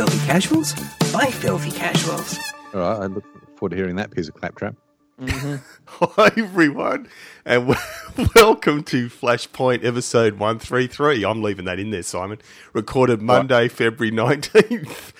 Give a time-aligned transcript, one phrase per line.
[0.00, 0.74] podcast for filthy casuals
[1.12, 2.38] by filthy casuals.
[2.74, 3.24] All right, I look
[3.56, 4.74] forward to hearing that piece of claptrap.
[5.20, 5.56] Mm-hmm.
[6.04, 7.08] Hi, everyone,
[7.44, 11.24] and w- welcome to Flashpoint episode 133.
[11.24, 12.38] I'm leaving that in there, Simon.
[12.72, 15.12] Recorded Monday, February 19th.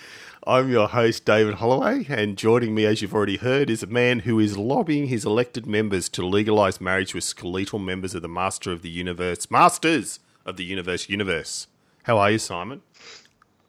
[0.47, 4.21] I'm your host, David Holloway, and joining me, as you've already heard, is a man
[4.21, 8.73] who is lobbying his elected members to legalise marriage with skeletal members of the Master
[8.73, 11.66] of the Universe, Masters of the Universe Universe.
[12.05, 12.80] How are you, Simon?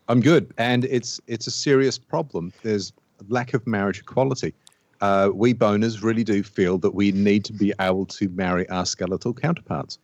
[0.08, 2.52] I'm good, and it's it's a serious problem.
[2.64, 4.54] There's a lack of marriage equality.
[5.00, 8.86] Uh, we boners really do feel that we need to be able to marry our
[8.86, 9.98] skeletal counterparts.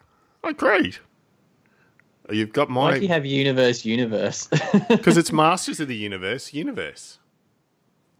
[0.44, 1.00] Oh, great.
[2.30, 2.92] You've got my.
[2.92, 4.48] Why do you have universe, universe?
[4.90, 7.20] Because it's Masters of the Universe Universe.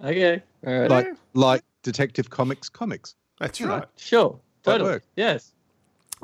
[0.04, 3.16] okay, all right, Like like Detective Comics comics.
[3.40, 3.78] That's You know.
[3.78, 3.88] right.
[3.98, 5.54] sure, That totally, yes.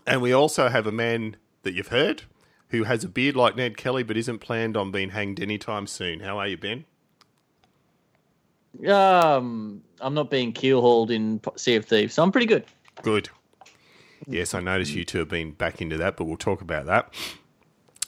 [0.08, 2.24] And we also have a man that you've heard
[2.74, 6.22] who has a beard like Ned Kelly but isn't planned on being hanged anytime soon.
[6.22, 6.86] How are you, Ben?
[8.90, 12.66] Um, I'm not being keelhauled in P- Sea of Thieves, so I'm pretty good.
[13.04, 13.30] Good.
[14.28, 17.14] Yes, I noticed you two have been back into that, but we'll talk about that.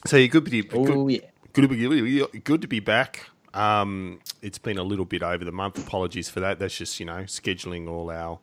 [0.07, 1.21] So you're good to be Oh good,
[1.53, 3.29] good to be good to be back.
[3.53, 5.77] Um, it's been a little bit over the month.
[5.77, 6.57] Apologies for that.
[6.57, 8.39] That's just you know scheduling all our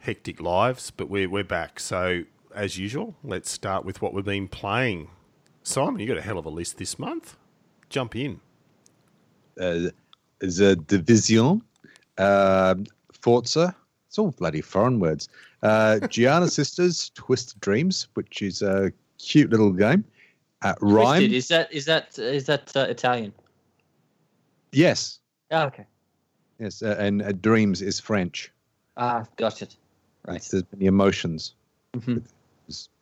[0.00, 1.80] hectic lives, but we're we're back.
[1.80, 2.24] So
[2.54, 5.08] as usual, let's start with what we've been playing.
[5.68, 7.36] Simon, you got a hell of a list this month.
[7.90, 8.40] Jump in.
[9.60, 9.90] Uh,
[10.40, 11.60] the Division,
[12.16, 12.74] uh,
[13.12, 13.76] Forza.
[14.06, 15.28] It's all bloody foreign words.
[15.62, 20.04] Uh, Giana Sisters, Twisted Dreams, which is a cute little game.
[20.62, 21.28] Uh, Rime.
[21.28, 23.32] Twisted, is that is that is that uh, Italian?
[24.72, 25.18] Yes,
[25.50, 25.86] Oh, okay.
[26.58, 28.50] yes, uh, and uh, Dreams is French.
[28.96, 29.76] Ah, got it.
[30.26, 30.36] Right.
[30.36, 31.54] It's- There's many emotions.
[31.94, 32.22] Mhm.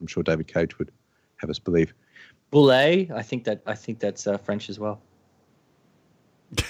[0.01, 0.91] I'm sure David Cage would
[1.37, 1.93] have us believe.
[2.51, 5.01] Boulet, I think that I think that's uh, French as well.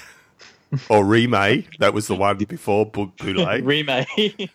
[0.90, 3.62] Or Remay, that was the one before Bu- Poulet.
[3.64, 4.50] Remake.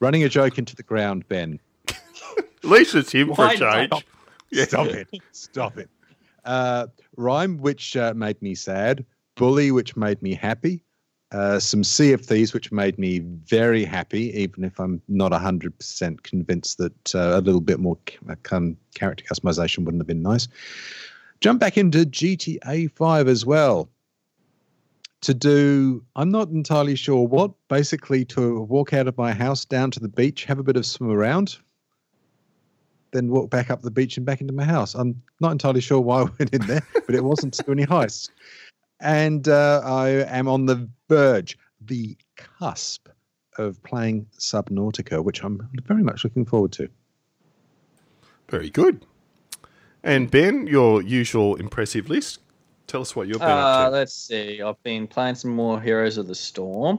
[0.00, 1.60] Running a joke into the ground, Ben.
[1.88, 3.90] At least it's him for a Why not?
[3.90, 4.06] change.
[4.50, 4.64] Yeah.
[4.64, 5.08] Stop it.
[5.32, 5.88] Stop it.
[6.44, 9.04] Uh, Rime, which uh, made me sad.
[9.36, 10.82] Bully, which made me happy.
[11.34, 16.22] Uh, some Sea of Thieves, which made me very happy, even if I'm not 100%
[16.22, 18.36] convinced that uh, a little bit more c- uh,
[18.94, 20.46] character customization wouldn't have been nice.
[21.40, 23.90] Jump back into GTA 5 as well.
[25.22, 29.90] To do, I'm not entirely sure what, basically to walk out of my house down
[29.90, 31.58] to the beach, have a bit of swim around,
[33.10, 34.94] then walk back up the beach and back into my house.
[34.94, 37.86] I'm not entirely sure why I went in there, but it wasn't to do any
[37.86, 38.28] heists.
[39.00, 43.08] And uh, I am on the verge, the cusp
[43.58, 46.88] of playing Subnautica, which I'm very much looking forward to.
[48.48, 49.04] Very good.
[50.02, 52.40] And Ben, your usual impressive list.
[52.86, 53.96] Tell us what you've been Uh, up to.
[53.96, 54.60] let's see.
[54.60, 56.98] I've been playing some more Heroes of the Storm.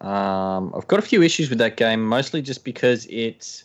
[0.00, 3.64] Um, I've got a few issues with that game, mostly just because it's.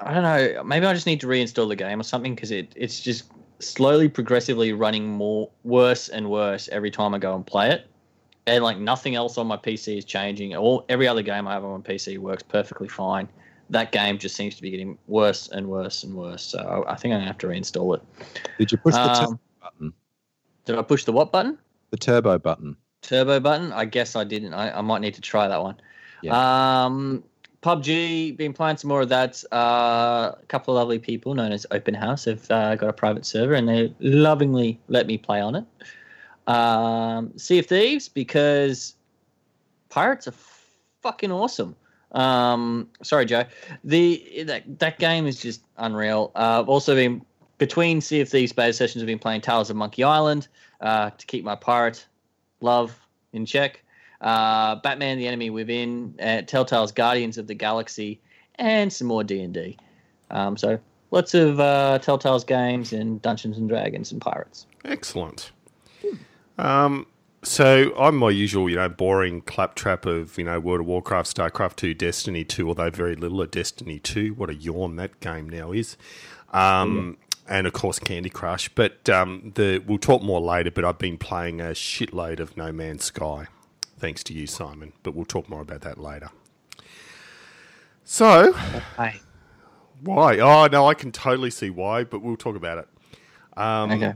[0.00, 0.62] I don't know.
[0.64, 3.24] Maybe I just need to reinstall the game or something because it, it's just
[3.58, 7.88] slowly, progressively running more worse and worse every time I go and play it.
[8.46, 10.54] And like nothing else on my PC is changing.
[10.54, 13.28] All every other game I have on my PC works perfectly fine.
[13.70, 16.42] That game just seems to be getting worse and worse and worse.
[16.42, 18.02] So I, I think I'm gonna have to reinstall it.
[18.58, 19.38] Did you push the,
[19.80, 19.94] Um,
[20.64, 21.58] did I push the what button?
[21.90, 22.76] the turbo button?
[23.02, 23.72] turbo button?
[23.72, 24.54] I guess I didn't.
[24.54, 25.76] I, I might need to try that one.
[26.28, 27.24] Um,
[27.66, 29.42] PUBG, been playing some more of that.
[29.50, 33.26] Uh, a couple of lovely people known as Open House have uh, got a private
[33.26, 35.64] server and they lovingly let me play on it.
[36.46, 38.94] Um, sea of Thieves, because
[39.88, 40.34] pirates are
[41.02, 41.74] fucking awesome.
[42.12, 43.42] Um, sorry, Joe.
[43.82, 46.30] The that, that game is just unreal.
[46.36, 47.20] Uh, I've also been
[47.58, 49.02] between Sea of Thieves beta sessions.
[49.02, 50.46] I've been playing Tales of Monkey Island
[50.80, 52.06] uh, to keep my pirate
[52.60, 52.96] love
[53.32, 53.82] in check.
[54.26, 58.20] Uh, Batman: The Enemy Within, uh, Telltale's Guardians of the Galaxy,
[58.56, 59.76] and some more D and D.
[60.30, 60.78] Um, so
[61.12, 64.66] lots of uh, Telltale's games and Dungeons and Dragons and pirates.
[64.84, 65.52] Excellent.
[66.58, 67.06] Um,
[67.42, 71.76] so I'm my usual, you know, boring claptrap of, you know, World of Warcraft, StarCraft
[71.76, 74.34] 2, Destiny 2, although very little of Destiny 2.
[74.34, 75.96] What a yawn that game now is.
[76.52, 77.18] Um,
[77.48, 78.68] And of course, Candy Crush.
[78.70, 80.72] But um, the we'll talk more later.
[80.72, 83.46] But I've been playing a shitload of No Man's Sky,
[83.98, 84.92] thanks to you, Simon.
[85.02, 86.30] But we'll talk more about that later.
[88.04, 89.20] So, Hi.
[90.00, 90.38] why?
[90.38, 92.88] Oh no, I can totally see why, but we'll talk about it.
[93.58, 94.14] Um, Okay.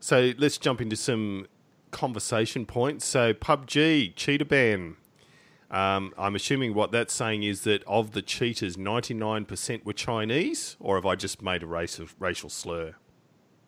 [0.00, 1.46] So let's jump into some
[1.92, 3.04] conversation points.
[3.04, 4.96] So PUBG cheater ban.
[5.70, 10.96] Um, I'm assuming what that's saying is that of the cheaters, 99% were Chinese, or
[10.96, 12.94] have I just made a race of racial slur?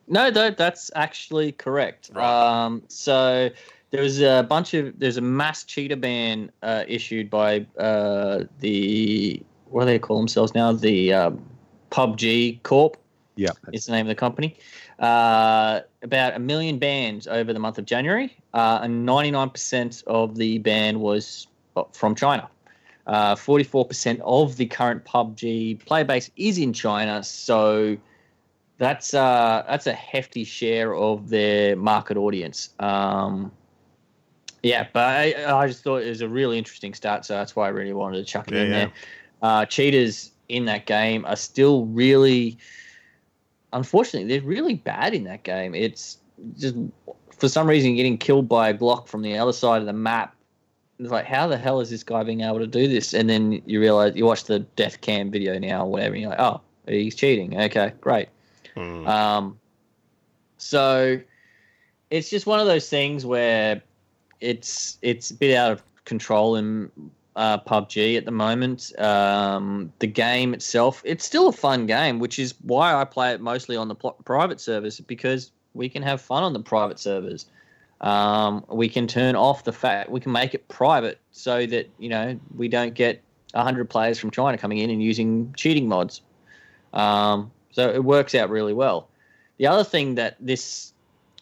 [0.07, 2.11] No, that, that's actually correct.
[2.13, 2.65] Right.
[2.67, 3.49] Um, so
[3.95, 9.41] there was a bunch of there's a mass cheater ban uh, issued by uh, the
[9.67, 10.73] what do they call themselves now?
[10.73, 11.49] The um,
[11.93, 12.97] PUBG Corp
[13.37, 13.53] Yeah.
[13.73, 14.57] is the name of the company.
[14.99, 20.59] Uh, about a million bans over the month of January, uh, and 99% of the
[20.59, 21.47] ban was
[21.77, 22.49] uh, from China.
[23.07, 27.97] Uh, 44% of the current PUBG player base is in China, so
[28.79, 32.71] that's uh, that's a hefty share of their market audience.
[32.81, 33.53] Um,
[34.65, 37.67] yeah, but I, I just thought it was a really interesting start, so that's why
[37.67, 38.77] I really wanted to chuck it Yeah, in yeah.
[38.77, 38.93] there.
[39.43, 42.57] Uh, cheaters in that game are still really,
[43.73, 45.75] unfortunately, they're really bad in that game.
[45.75, 46.19] It's
[46.59, 46.77] just
[47.37, 50.35] for some reason getting killed by a Glock from the other side of the map.
[50.99, 53.13] It's like, how the hell is this guy being able to do this?
[53.13, 56.31] And then you realize you watch the death cam video now or whatever, and you're
[56.31, 57.61] like, oh, he's cheating.
[57.61, 58.29] Okay, great.
[58.75, 59.07] Hmm.
[59.07, 59.59] Um,
[60.57, 61.21] so
[62.11, 63.83] it's just one of those things where
[64.41, 66.91] it's it's a bit out of control in
[67.37, 68.99] uh, PUBG at the moment.
[69.01, 73.41] Um, the game itself, it's still a fun game, which is why I play it
[73.41, 77.47] mostly on the pl- private servers because we can have fun on the private servers.
[78.01, 82.09] Um, we can turn off the fact we can make it private so that you
[82.09, 83.23] know we don't get
[83.55, 86.21] hundred players from China coming in and using cheating mods.
[86.93, 89.09] Um, so it works out really well.
[89.59, 90.93] The other thing that this,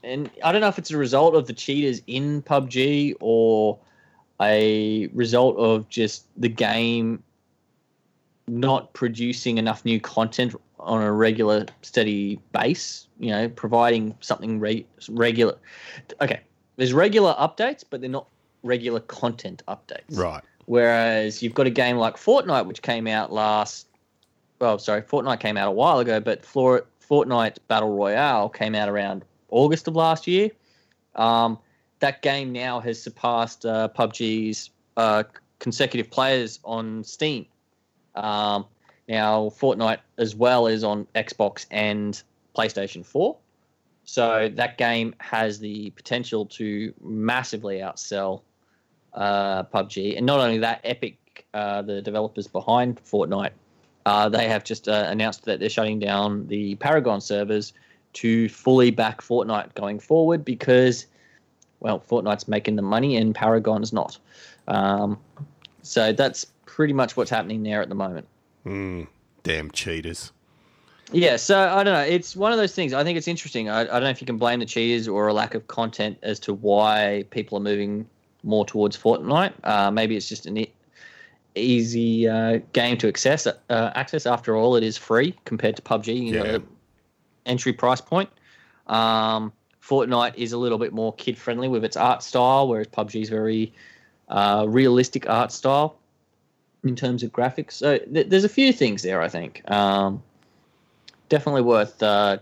[0.02, 3.78] and I don't know if it's a result of the cheaters in PUBG or
[4.40, 7.22] a result of just the game
[8.48, 13.06] not producing enough new content on a regular, steady base.
[13.18, 15.56] You know, providing something re- regular.
[16.20, 16.40] Okay,
[16.76, 18.26] there's regular updates, but they're not
[18.64, 20.18] regular content updates.
[20.18, 20.42] Right.
[20.66, 23.86] Whereas you've got a game like Fortnite, which came out last,
[24.60, 29.24] well, sorry, Fortnite came out a while ago, but Fortnite Battle Royale came out around
[29.52, 30.50] August of last year.
[31.14, 31.58] Um,
[32.00, 35.22] that game now has surpassed uh, PUBG's uh,
[35.60, 37.46] consecutive players on Steam.
[38.16, 38.66] Um,
[39.08, 42.20] now, Fortnite as well is on Xbox and
[42.56, 43.36] PlayStation 4.
[44.04, 48.42] So that game has the potential to massively outsell
[49.14, 50.16] uh, PUBG.
[50.16, 53.52] And not only that, Epic, uh, the developers behind Fortnite,
[54.04, 57.72] uh, they have just uh, announced that they're shutting down the Paragon servers
[58.14, 61.06] to fully back Fortnite going forward because,
[61.80, 64.18] well, Fortnite's making the money and Paragon's not.
[64.68, 65.18] Um,
[65.82, 68.26] so that's pretty much what's happening there at the moment.
[68.64, 69.04] Hmm.
[69.42, 70.32] Damn cheaters.
[71.10, 72.00] Yeah, so I don't know.
[72.00, 72.94] It's one of those things.
[72.94, 73.68] I think it's interesting.
[73.68, 76.16] I, I don't know if you can blame the cheaters or a lack of content
[76.22, 78.08] as to why people are moving
[78.44, 79.52] more towards Fortnite.
[79.64, 80.72] Uh, maybe it's just an e-
[81.54, 83.46] easy uh, game to access.
[83.46, 83.56] Uh,
[83.94, 86.16] access after all, it is free compared to PUBG.
[86.16, 86.58] You know, Yeah.
[87.46, 88.30] Entry price point.
[88.86, 89.52] Um,
[89.82, 93.28] Fortnite is a little bit more kid friendly with its art style, whereas PUBG is
[93.28, 93.72] very
[94.28, 95.98] uh, realistic art style
[96.84, 97.72] in terms of graphics.
[97.72, 99.20] So th- there's a few things there.
[99.20, 100.22] I think um,
[101.28, 102.02] definitely worth.
[102.02, 102.38] Uh,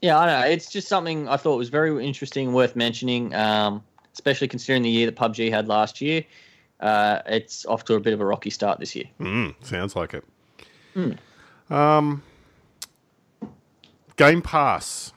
[0.00, 0.46] yeah, I don't know.
[0.48, 5.06] It's just something I thought was very interesting, worth mentioning, um, especially considering the year
[5.06, 6.24] that PUBG had last year.
[6.80, 9.04] Uh, it's off to a bit of a rocky start this year.
[9.18, 9.50] Hmm.
[9.62, 10.24] Sounds like it.
[10.94, 11.12] Hmm.
[11.72, 12.22] Um.
[14.16, 15.12] Game Pass,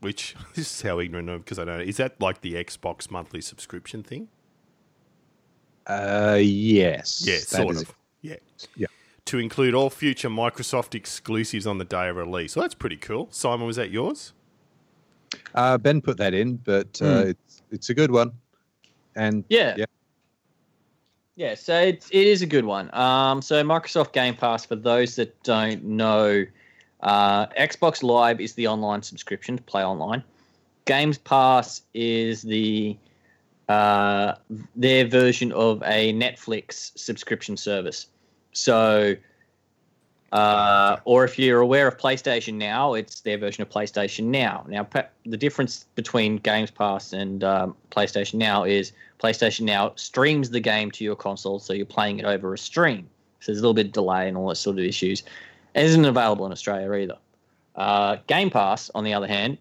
[0.00, 1.84] which this is how ignorant I am because I don't know.
[1.84, 4.28] Is that like the Xbox monthly subscription thing?
[5.86, 7.22] Uh, yes.
[7.26, 7.94] Yeah, that sort is of.
[8.22, 8.36] Yeah.
[8.76, 8.86] Yeah.
[9.26, 12.52] To include all future Microsoft exclusives on the day of release.
[12.52, 13.28] So that's pretty cool.
[13.30, 14.32] Simon, was that yours?
[15.54, 18.32] Uh, ben put that in, but uh, it's it's a good one.
[19.14, 19.74] And Yeah.
[19.76, 19.84] yeah,
[21.36, 22.92] Yeah, so it's, it is a good one.
[22.94, 26.44] Um, so Microsoft Game Pass, for those that don't know,
[27.02, 30.22] uh, Xbox Live is the online subscription to play online.
[30.84, 32.96] Games Pass is the
[33.68, 34.34] uh,
[34.74, 38.08] their version of a Netflix subscription service.
[38.52, 39.14] So,
[40.32, 44.64] uh, or if you're aware of PlayStation Now, it's their version of PlayStation Now.
[44.68, 44.88] Now,
[45.24, 48.92] the difference between Games Pass and um, PlayStation Now is
[49.22, 53.08] PlayStation Now streams the game to your console, so you're playing it over a stream.
[53.38, 55.22] So there's a little bit of delay and all that sort of issues.
[55.74, 57.18] It isn't available in Australia either.
[57.76, 59.58] Uh, Game Pass, on the other hand,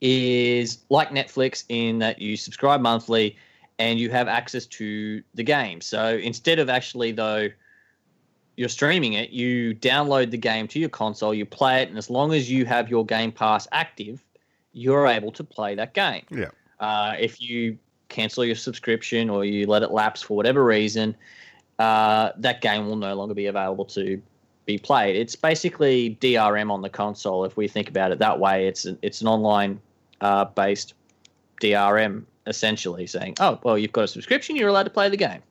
[0.00, 3.36] is like Netflix in that you subscribe monthly
[3.78, 5.80] and you have access to the game.
[5.80, 7.48] So instead of actually, though,
[8.56, 12.10] you're streaming it, you download the game to your console, you play it, and as
[12.10, 14.22] long as you have your Game Pass active,
[14.72, 16.24] you're able to play that game.
[16.30, 16.50] Yeah.
[16.80, 21.16] Uh, if you cancel your subscription or you let it lapse for whatever reason,
[21.78, 24.20] uh, that game will no longer be available to
[24.68, 25.16] be played.
[25.16, 27.46] It's basically DRM on the console.
[27.46, 29.80] If we think about it that way, it's an, it's an online
[30.20, 30.92] uh, based
[31.62, 35.42] DRM essentially saying, oh well, you've got a subscription, you're allowed to play the game.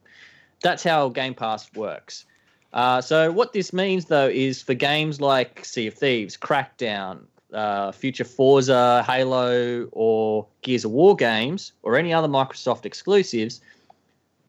[0.62, 2.26] That's how Game Pass works.
[2.74, 7.22] Uh, so what this means though is for games like Sea of Thieves, Crackdown,
[7.52, 13.62] uh, future Forza, Halo, or Gears of War games, or any other Microsoft exclusives,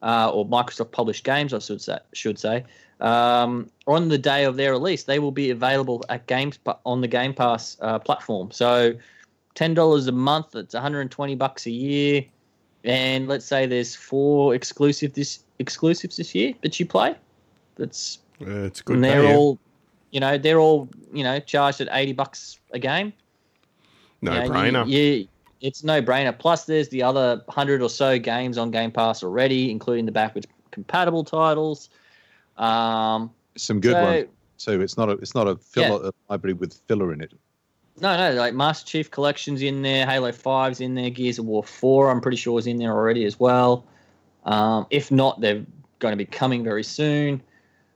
[0.01, 2.63] uh, or Microsoft published games, I should say, should say
[2.99, 7.07] um, on the day of their release, they will be available at games on the
[7.07, 8.51] Game Pass uh, platform.
[8.51, 8.93] So,
[9.55, 10.55] ten dollars a month.
[10.55, 12.25] It's one hundred and twenty bucks a year,
[12.83, 17.15] and let's say there's four exclusive this exclusives this year that you play.
[17.75, 18.95] That's uh, it's good.
[18.95, 19.57] And they're all,
[20.11, 23.13] you know, they're all you know charged at eighty bucks a game.
[24.21, 24.89] No you know, brainer.
[24.89, 25.27] You, you,
[25.61, 26.37] it's no brainer.
[26.37, 30.47] Plus, there's the other hundred or so games on Game Pass already, including the backwards
[30.71, 31.89] compatible titles.
[32.57, 34.81] Um, Some good so, ones too.
[34.81, 36.11] It's not a it's not a filler yeah.
[36.29, 37.33] library with filler in it.
[38.01, 41.63] No, no, like Master Chief Collection's in there, Halo 5's in there, Gears of War
[41.63, 43.85] 4, I'm pretty sure is in there already as well.
[44.45, 45.65] Um, if not, they're
[45.99, 47.41] going to be coming very soon.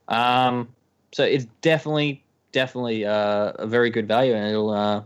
[0.10, 0.68] Um,
[1.14, 5.04] so it's definitely, definitely uh, a very good value, and it'll uh,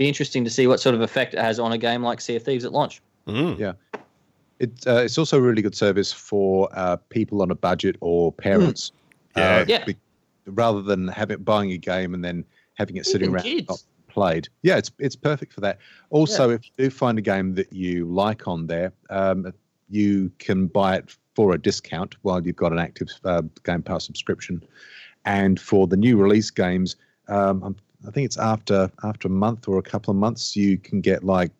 [0.00, 2.36] be interesting to see what sort of effect it has on a game like Sea
[2.36, 3.02] of Thieves at launch.
[3.28, 3.58] Mm.
[3.58, 3.72] Yeah.
[4.58, 8.32] It, uh, it's also a really good service for uh, people on a budget or
[8.32, 8.92] parents.
[9.36, 9.56] Yeah.
[9.58, 9.84] Uh, Yeah.
[9.84, 9.96] be-
[10.46, 13.68] rather than having buying a game and then having it sitting Even around kids.
[13.68, 14.48] not played.
[14.62, 15.78] Yeah, it's it's perfect for that.
[16.08, 19.52] Also, if you do find a game that you like on there, um,
[19.90, 24.06] you can buy it for a discount while you've got an active uh, Game Pass
[24.06, 24.62] subscription.
[25.26, 26.96] And for the new release games,
[27.28, 27.76] um, I'm-
[28.06, 31.24] I think it's after after a month or a couple of months, you can get
[31.24, 31.50] like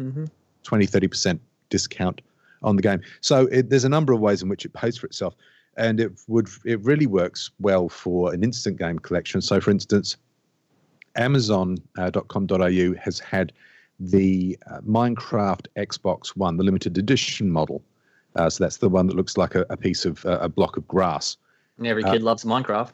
[0.00, 0.24] Mm-hmm.
[0.62, 2.22] 20 30% discount
[2.62, 3.02] on the game.
[3.20, 5.34] So it, there's a number of ways in which it pays for itself
[5.76, 9.42] and it would it really works well for an instant game collection.
[9.42, 10.16] So for instance
[11.16, 13.52] amazon.com.au has had
[13.98, 17.82] the uh, minecraft xbox one the limited edition model.
[18.36, 20.76] Uh, so that's the one that looks like a, a piece of uh, a block
[20.76, 21.36] of grass.
[21.78, 22.92] And every Uh, kid loves Minecraft.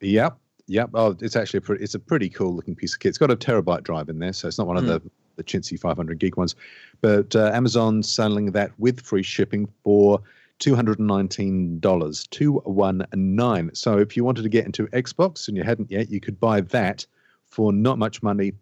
[0.00, 0.90] Yep, yep.
[0.94, 3.10] Oh, it's actually a pretty, it's a pretty cool looking piece of kit.
[3.10, 5.02] It's got a terabyte drive in there, so it's not one of the
[5.36, 6.54] the chintzy 500 gig ones.
[7.00, 10.20] But uh, Amazon's selling that with free shipping for
[10.58, 13.70] two hundred and nineteen dollars, two one nine.
[13.74, 16.60] So if you wanted to get into Xbox and you hadn't yet, you could buy
[16.60, 17.06] that
[17.46, 18.52] for not much money,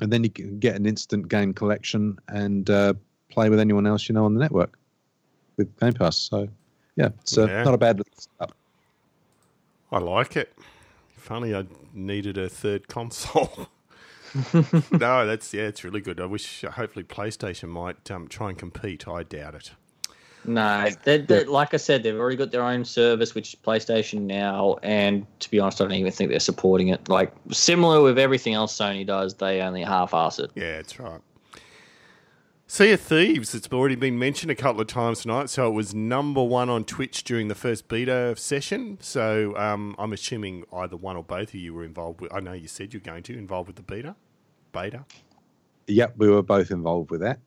[0.00, 2.94] and then you can get an instant game collection and uh,
[3.30, 4.76] play with anyone else you know on the network
[5.56, 6.16] with Game Pass.
[6.16, 6.48] So
[6.96, 7.62] yeah, it's uh, Yeah.
[7.62, 8.54] not a bad little setup.
[9.92, 10.52] I like it.
[11.22, 13.68] Funny, I needed a third console.
[14.90, 16.18] no, that's yeah, it's really good.
[16.20, 19.06] I wish, hopefully, PlayStation might um, try and compete.
[19.06, 19.70] I doubt it.
[20.44, 24.22] No, they they like I said, they've already got their own service, which is PlayStation
[24.22, 27.08] Now, and to be honest, I don't even think they're supporting it.
[27.08, 30.50] Like similar with everything else Sony does, they only half-ass it.
[30.56, 31.20] Yeah, that's right.
[32.72, 35.50] Sea of Thieves, it's already been mentioned a couple of times tonight.
[35.50, 38.96] So it was number one on Twitch during the first beta session.
[39.02, 42.32] So um, I'm assuming either one or both of you were involved with.
[42.32, 44.16] I know you said you're going to involved with the beta,
[44.72, 45.04] beta,
[45.86, 47.40] Yep, we were both involved with that.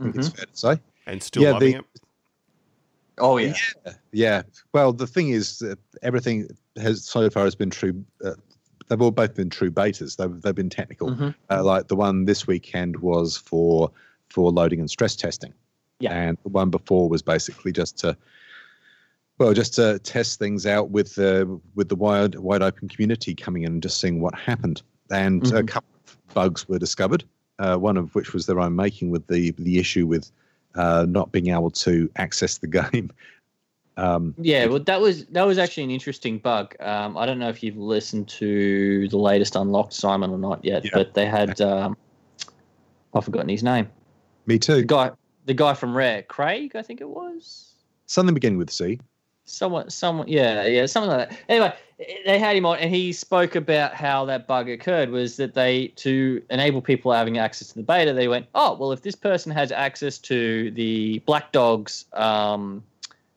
[0.00, 0.80] I think it's fair to say.
[1.06, 1.84] and still Yeah, loving the- it.
[3.18, 3.52] Oh yeah,
[4.12, 4.42] Yeah.
[4.72, 8.02] Well, the thing is, that everything has so far has been true.
[8.24, 8.30] Uh,
[8.88, 10.16] they've all both been true betas.
[10.16, 11.10] They've they've been technical.
[11.10, 11.34] Mhm.
[11.50, 13.90] Uh, like the one this weekend was for
[14.30, 15.52] for loading and stress testing.
[16.00, 16.12] Yeah.
[16.12, 18.16] And the one before was basically just to
[19.38, 23.62] well, just to test things out with the with the wide wide open community coming
[23.64, 24.82] in and just seeing what happened.
[25.10, 25.68] And a Mhm.
[25.68, 27.24] couple of bugs were discovered.
[27.58, 30.30] Uh, one of which was their own making with the the issue with
[30.74, 33.10] uh, not being able to access the game.
[33.96, 34.66] Um, yeah.
[34.66, 36.74] Well, that was that was actually an interesting bug.
[36.80, 40.84] Um, I don't know if you've listened to the latest Unlocked Simon or not yet,
[40.84, 40.90] Yeah.
[40.94, 41.96] but they had um,
[43.14, 43.88] I've forgotten his name.
[44.46, 44.76] Me too.
[44.76, 45.10] The guy,
[45.46, 47.72] the guy from Rare, Craig, I think it was.
[48.06, 49.00] Something beginning with C.
[49.46, 51.38] Someone, someone, yeah, yeah, something like that.
[51.50, 51.74] Anyway,
[52.24, 55.10] they had him on, and he spoke about how that bug occurred.
[55.10, 58.14] Was that they to enable people having access to the beta?
[58.14, 62.82] They went, oh, well, if this person has access to the Black Dogs um,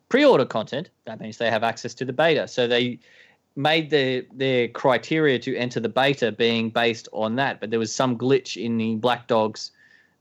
[0.07, 2.47] pre-order content, that means they have access to the beta.
[2.47, 2.99] So they
[3.57, 7.59] made their their criteria to enter the beta being based on that.
[7.59, 9.71] But there was some glitch in the Black Dogs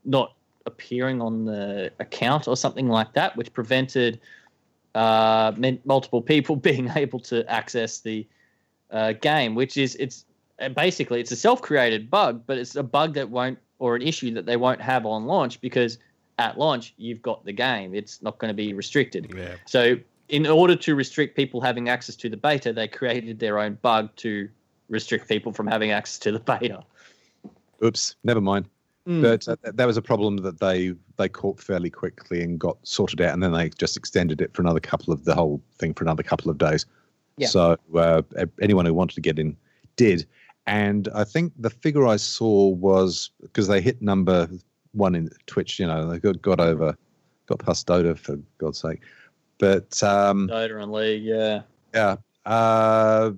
[0.03, 0.33] not
[0.67, 4.19] appearing on the account or something like that, which prevented
[4.93, 5.51] uh,
[5.85, 8.27] multiple people being able to access the
[8.91, 10.25] uh, game, which is it's
[10.59, 14.33] uh, basically it's a self-created bug, but it's a bug that won't or an issue
[14.33, 15.97] that they won't have on launch because
[16.39, 17.95] at launch you've got the game.
[17.95, 19.31] It's not going to be restricted.
[19.35, 19.55] Yeah.
[19.65, 19.97] So
[20.29, 24.09] in order to restrict people having access to the beta, they created their own bug
[24.17, 24.49] to
[24.89, 26.83] restrict people from having access to the beta.
[27.83, 28.67] Oops, never mind.
[29.07, 29.21] Mm.
[29.21, 33.21] But uh, that was a problem that they they caught fairly quickly and got sorted
[33.21, 36.03] out, and then they just extended it for another couple of the whole thing for
[36.03, 36.85] another couple of days.
[37.37, 37.47] Yeah.
[37.47, 38.23] So uh,
[38.61, 39.55] anyone who wanted to get in
[39.95, 40.27] did,
[40.65, 44.49] and I think the figure I saw was because they hit number
[44.91, 45.79] one in Twitch.
[45.79, 46.97] You know, they got, got over,
[47.45, 49.01] got past Dota for God's sake.
[49.57, 51.61] But um, Dota and League, yeah,
[51.93, 53.31] yeah, uh,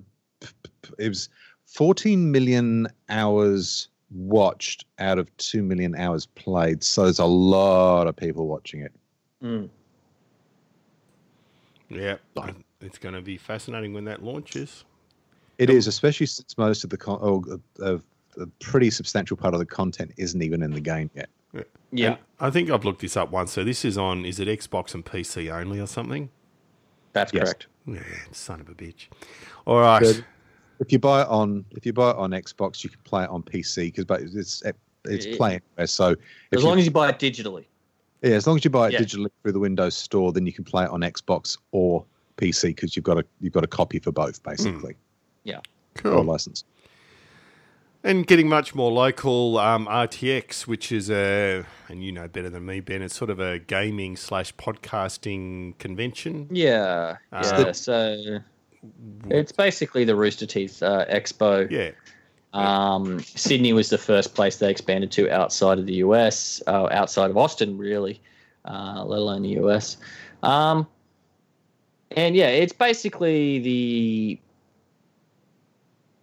[0.98, 1.28] it was
[1.66, 6.82] 14 million hours watched out of 2 million hours played.
[6.82, 8.92] So there's a lot of people watching it.
[9.42, 9.68] Mm.
[11.88, 12.16] Yeah,
[12.80, 14.84] it's going to be fascinating when that launches.
[15.58, 17.44] It is, especially since most of the con- oh,
[17.80, 18.00] a,
[18.40, 21.28] a pretty substantial part of the content isn't even in the game yet.
[21.52, 21.62] Yeah.
[21.90, 22.06] yeah.
[22.08, 23.52] And I think I've looked this up once.
[23.52, 26.30] So this is on, is it Xbox and PC only or something?
[27.12, 27.44] That's Yes.
[27.44, 27.66] correct.
[27.86, 28.00] Yeah,
[28.30, 29.08] son of a bitch.
[29.66, 30.00] All right.
[30.02, 30.24] Good.
[30.80, 33.30] If you buy it on if you buy it on Xbox, you can play it
[33.30, 34.62] on PC because but it's
[35.04, 35.86] it's It- playing anywhere.
[35.86, 36.18] So if
[36.52, 37.64] As you- long as you buy it digitally.
[38.22, 39.00] yeah, as long as you buy it Yeah.
[39.00, 42.04] digitally through the Windows Store, then you can play it on Xbox or
[42.36, 44.96] PC because you've got a you've got a copy for both basically.
[45.44, 45.60] Yeah.
[45.94, 46.22] Cool.
[46.24, 46.64] license.
[48.02, 52.64] And getting much more local, um, RTX, which is a, and you know better than
[52.64, 56.48] me, Ben, it's sort of a gaming slash podcasting convention.
[56.50, 57.16] Yeah.
[57.30, 57.72] Uh, yeah.
[57.72, 58.38] So
[59.28, 61.70] it's basically the Rooster Teeth uh, Expo.
[61.70, 61.90] Yeah.
[62.52, 67.30] Um, Sydney was the first place they expanded to outside of the US, uh, outside
[67.30, 68.20] of Austin, really,
[68.64, 69.96] uh, let alone the US.
[70.42, 70.86] Um,
[72.10, 74.40] and yeah, it's basically the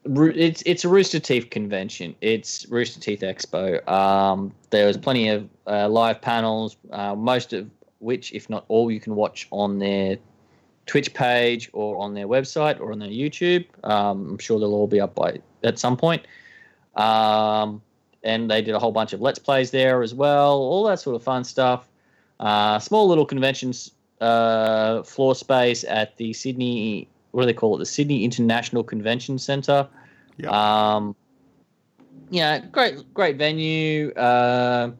[0.05, 2.15] it's it's a Rooster Teeth convention.
[2.21, 3.87] It's Rooster Teeth Expo.
[3.87, 8.91] Um, there was plenty of uh, live panels, uh, most of which, if not all,
[8.91, 10.17] you can watch on their
[10.87, 13.65] Twitch page or on their website or on their YouTube.
[13.83, 16.25] Um, I'm sure they'll all be up by at some point.
[16.95, 17.81] Um,
[18.23, 21.15] and they did a whole bunch of let's plays there as well, all that sort
[21.15, 21.87] of fun stuff.
[22.39, 27.07] Uh, small little conventions uh, floor space at the Sydney.
[27.31, 27.79] What do they call it?
[27.79, 29.87] The Sydney International Convention Centre.
[30.37, 30.49] Yeah.
[30.49, 31.15] Um,
[32.29, 34.11] yeah, great, great venue.
[34.13, 34.91] Uh,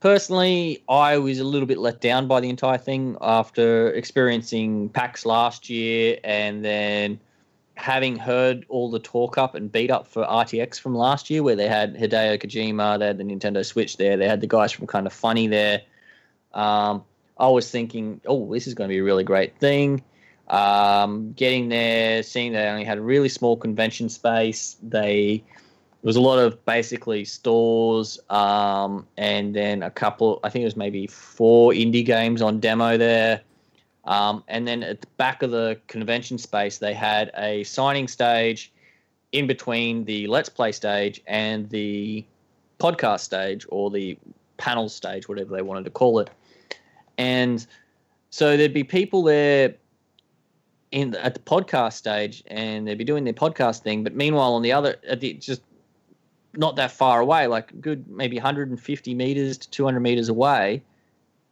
[0.00, 5.26] personally, I was a little bit let down by the entire thing after experiencing PAX
[5.26, 7.20] last year and then
[7.74, 11.54] having heard all the talk up and beat up for RTX from last year, where
[11.54, 14.86] they had Hideo Kojima, they had the Nintendo Switch there, they had the guys from
[14.86, 15.82] Kind of Funny there.
[16.54, 17.04] Um,
[17.38, 20.02] I was thinking, oh, this is going to be a really great thing.
[20.48, 25.44] Um, getting there, seeing they only had a really small convention space, they
[26.02, 30.66] there was a lot of basically stores um, and then a couple i think it
[30.66, 33.42] was maybe four indie games on demo there.
[34.04, 38.72] Um, and then at the back of the convention space they had a signing stage
[39.32, 42.24] in between the let's play stage and the
[42.78, 44.16] podcast stage or the
[44.56, 46.30] panel stage whatever they wanted to call it.
[47.18, 47.66] And
[48.30, 49.74] so there'd be people there
[50.90, 54.62] in at the podcast stage and they'd be doing their podcast thing but meanwhile on
[54.62, 55.60] the other at the just
[56.58, 60.82] not that far away, like good maybe 150 meters to 200 meters away,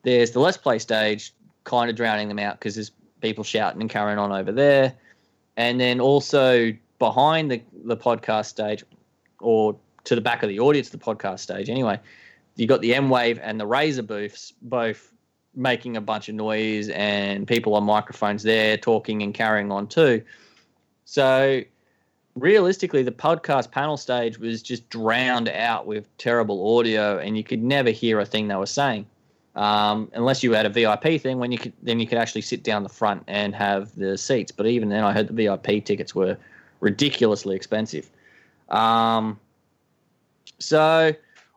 [0.03, 1.33] there's the Let's Play stage
[1.64, 2.90] kind of drowning them out because there's
[3.21, 4.95] people shouting and carrying on over there.
[5.57, 8.85] And then also behind the, the podcast stage,
[9.40, 12.01] or to the back of the audience, the podcast stage anyway,
[12.57, 15.12] you got the M Wave and the Razer booths both
[15.55, 20.23] making a bunch of noise and people on microphones there talking and carrying on too.
[21.05, 21.62] So
[22.37, 27.62] realistically, the podcast panel stage was just drowned out with terrible audio, and you could
[27.62, 29.07] never hear a thing they were saying,
[29.57, 31.38] um, unless you had a VIP thing.
[31.38, 34.53] When you could, then you could actually sit down the front and have the seats.
[34.53, 36.37] But even then, I heard the VIP tickets were
[36.81, 38.11] ridiculously expensive.
[38.68, 39.40] Um,
[40.59, 41.12] so,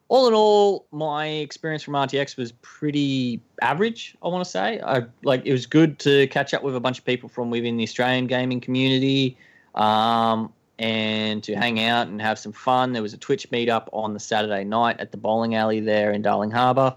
[0.07, 4.15] all in all, my experience from RTX was pretty average.
[4.23, 6.99] I want to say, I like it was good to catch up with a bunch
[6.99, 9.37] of people from within the Australian gaming community.
[9.75, 12.93] Um, and to hang out and have some fun.
[12.93, 16.21] There was a Twitch meetup on the Saturday night at the bowling alley there in
[16.21, 16.95] Darling Harbour.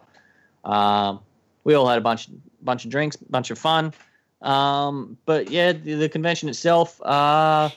[0.64, 1.20] Um,
[1.64, 2.28] we all had a bunch
[2.62, 3.92] bunch of drinks, bunch of fun.
[4.40, 7.70] Um, but yeah, the, the convention itself uh,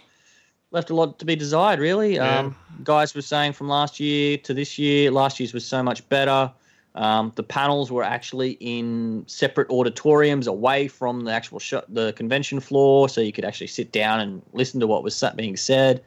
[0.71, 1.79] left a lot to be desired.
[1.79, 5.81] Really, um, guys were saying from last year to this year, last year's was so
[5.81, 6.51] much better.
[6.95, 12.61] Um, the panels were actually in separate auditoriums away from the actual sh- the convention
[12.61, 16.01] floor, so you could actually sit down and listen to what was being said.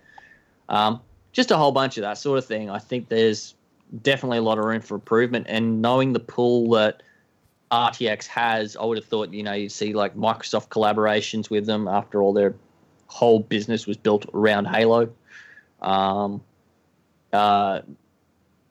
[0.70, 1.01] Um,
[1.33, 2.70] just a whole bunch of that sort of thing.
[2.70, 3.55] I think there's
[4.03, 7.03] definitely a lot of room for improvement, and knowing the pool that
[7.70, 8.77] RTX has.
[8.77, 12.33] I would have thought, you know, you see like Microsoft collaborations with them after all
[12.33, 12.55] their
[13.09, 15.11] whole business was built around Halo.
[15.83, 16.40] Um,
[17.33, 17.83] uh,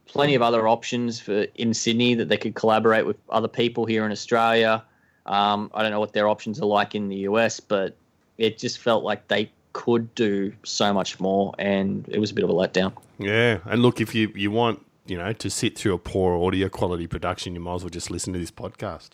[0.08, 4.06] plenty of other options for in Sydney that they could collaborate with other people here
[4.06, 4.84] in Australia.
[5.26, 7.96] Um, I don't know what their options are like in the US, but
[8.38, 12.43] it just felt like they could do so much more, and it was a bit
[12.43, 12.93] of a letdown.
[13.20, 16.70] Yeah, and look, if you you want you know to sit through a poor audio
[16.70, 19.10] quality production, you might as well just listen to this podcast.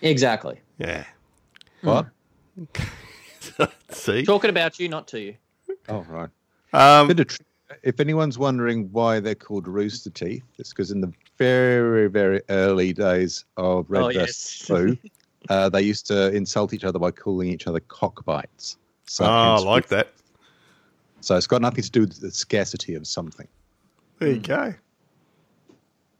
[0.00, 0.60] Exactly.
[0.78, 1.04] Yeah.
[1.82, 2.06] What?
[3.90, 4.24] See.
[4.24, 5.34] Talking about you, not to you.
[5.88, 6.28] Oh, right.
[6.72, 7.42] Um, Bit of tr-
[7.82, 12.92] if anyone's wondering why they're called Rooster Teeth, it's because in the very, very early
[12.92, 14.16] days of Red Oh, vs.
[14.16, 14.66] yes.
[14.68, 14.98] Blue,
[15.48, 18.76] uh, they used to insult each other by calling each other cockbites.
[19.06, 20.12] So, oh, I like Rooster- that.
[21.20, 23.48] So it's got nothing to do with the scarcity of something.
[24.20, 24.72] There you go.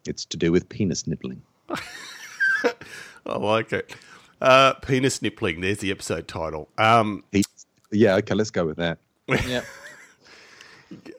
[0.06, 1.40] It's to do with penis nibbling.
[3.26, 3.94] I like it.
[4.40, 5.60] Uh, penis nippling.
[5.60, 6.68] There's the episode title.
[6.78, 7.44] Um, He-
[7.92, 8.98] yeah, okay, let's go with that.
[9.28, 9.64] Yep.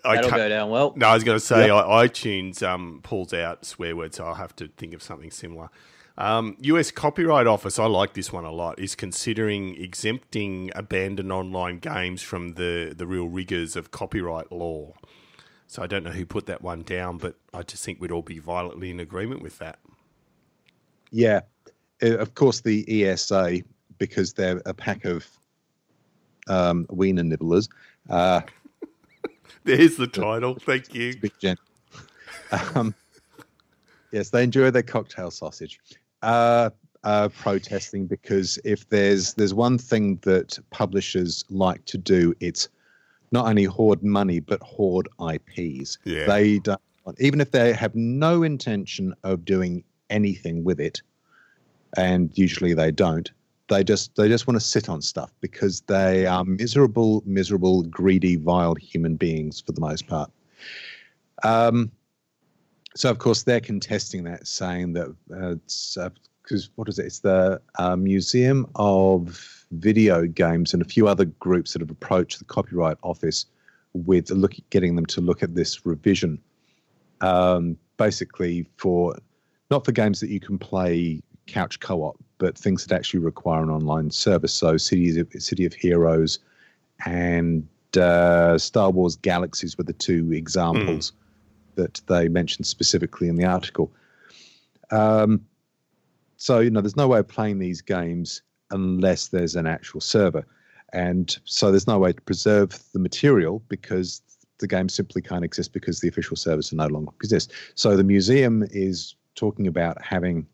[0.03, 0.93] I That'll can't- go down well.
[0.95, 1.85] No, I was going to say Yep.
[1.85, 5.69] I, iTunes um, pulls out swear words, so I'll have to think of something similar.
[6.17, 6.91] Um, U.S.
[6.91, 12.55] Copyright Office, I like this one a lot, is considering exempting abandoned online games from
[12.55, 14.93] the, the real rigors of copyright law.
[15.67, 18.21] So I don't know who put that one down, but I just think we'd all
[18.23, 19.79] be violently in agreement with that.
[21.11, 21.41] Yeah,
[22.03, 23.61] Uh, of course, the ESA,
[23.97, 25.25] because they're a pack of
[26.47, 27.69] um, wiener nibblers,
[28.09, 28.41] uh,
[29.63, 30.55] There's the title.
[30.55, 31.15] Thank you.
[31.17, 31.57] big gen.
[32.73, 32.95] Um,
[34.11, 35.79] yes, they enjoy their cocktail sausage.
[36.23, 36.71] Uh,
[37.03, 42.67] uh, protesting because if there's there's one thing that publishers like to do, it's
[43.31, 45.99] not only hoard money but hoard IPs.
[46.05, 46.25] Yeah.
[46.25, 51.01] They don't, want- even if they have no intention of doing anything with it,
[51.97, 53.31] and usually they don't.
[53.69, 58.35] They just they just want to sit on stuff because they are miserable, miserable, greedy,
[58.35, 60.31] vile human beings for the most part.
[61.43, 61.91] Um,
[62.95, 65.97] so of course they're contesting that, saying that uh, it's
[66.43, 67.05] because what is it?
[67.05, 72.39] It's the uh, Museum of Video Games and a few other groups that have approached
[72.39, 73.45] the Copyright Office
[73.93, 76.41] with look getting them to look at this revision,
[77.21, 79.15] um, basically for
[79.69, 83.69] not for games that you can play couch co-op, but things that actually require an
[83.69, 84.53] online service.
[84.53, 86.39] So Cities of City of Heroes
[87.05, 91.13] and uh, Star Wars Galaxies were the two examples
[91.75, 93.91] that they mentioned specifically in the article.
[94.91, 95.45] Um,
[96.37, 100.45] so you know, there's no way of playing these games unless there's an actual server,
[100.93, 104.21] and so there's no way to preserve the material because
[104.59, 107.51] the game simply can't exist because the official servers no longer exist.
[107.75, 110.45] So the museum is talking about having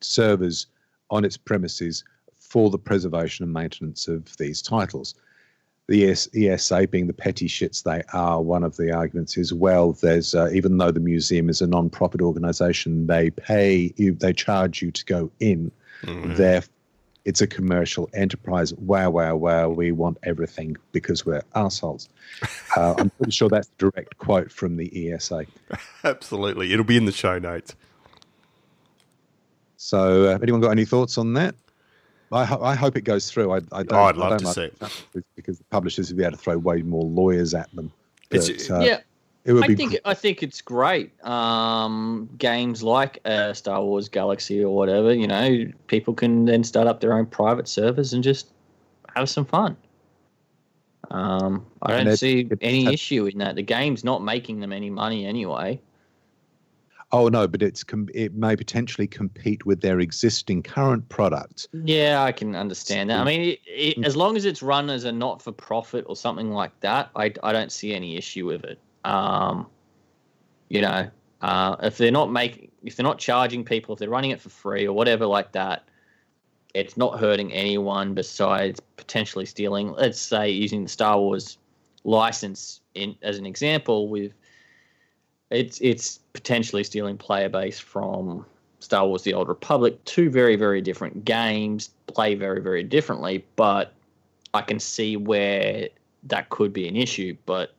[0.00, 0.66] servers
[1.10, 2.04] on its premises
[2.38, 5.14] for the preservation and maintenance of these titles.
[5.88, 9.92] The ES, ESA, being the petty shits they are, one of the arguments is well,
[9.92, 14.82] there's uh, even though the museum is a non-profit organisation, they pay you, they charge
[14.82, 15.70] you to go in.
[16.36, 16.62] There,
[17.24, 18.74] it's a commercial enterprise.
[18.74, 19.68] Wow, wow, wow!
[19.70, 22.08] We want everything because we're assholes.
[22.76, 25.46] Uh, I'm pretty sure that's a direct quote from the ESA.
[26.04, 26.72] Absolutely.
[26.72, 27.74] It'll be in the show notes.
[29.82, 31.54] So, uh, anyone got any thoughts on that?
[32.32, 33.52] I, ho- I hope it goes through.
[33.52, 35.06] I, I don't, Oh, I'd I love don't to like see it.
[35.14, 37.90] it because the publishers would be able to throw way more lawyers at them.
[38.30, 39.00] It's- But, uh, yeah,
[39.44, 41.12] it would I be think I think it's great.
[41.24, 46.86] Um, games like uh, Star Wars Galaxy or whatever, you know, people can then start
[46.88, 48.48] up their own private servers and just
[49.14, 49.74] have some fun.
[51.10, 53.54] Um, I don't it- see it- any issue in that.
[53.54, 55.80] The game's not making them any money anyway.
[57.10, 61.66] Oh no, but it's com- it may potentially compete with their existing current products.
[61.72, 63.20] Yeah, I can understand that.
[63.20, 66.78] I mean, it, it, as long as it's run as a not-for-profit or something like
[66.80, 68.78] that, I, I don't see any issue with it.
[69.04, 69.66] Um,
[70.68, 71.08] you know,
[71.40, 74.50] uh, if they're not making, if they're not charging people, if they're running it for
[74.50, 75.88] free or whatever like that,
[76.74, 79.92] it's not hurting anyone besides potentially stealing.
[79.92, 81.56] Let's say using the Star Wars
[82.04, 84.34] license in as an example, with
[85.50, 88.44] it's it's potentially stealing player base from
[88.80, 90.02] Star Wars: The Old Republic.
[90.04, 93.92] Two very very different games, play very very differently, but
[94.54, 95.88] I can see where
[96.24, 97.36] that could be an issue.
[97.46, 97.74] But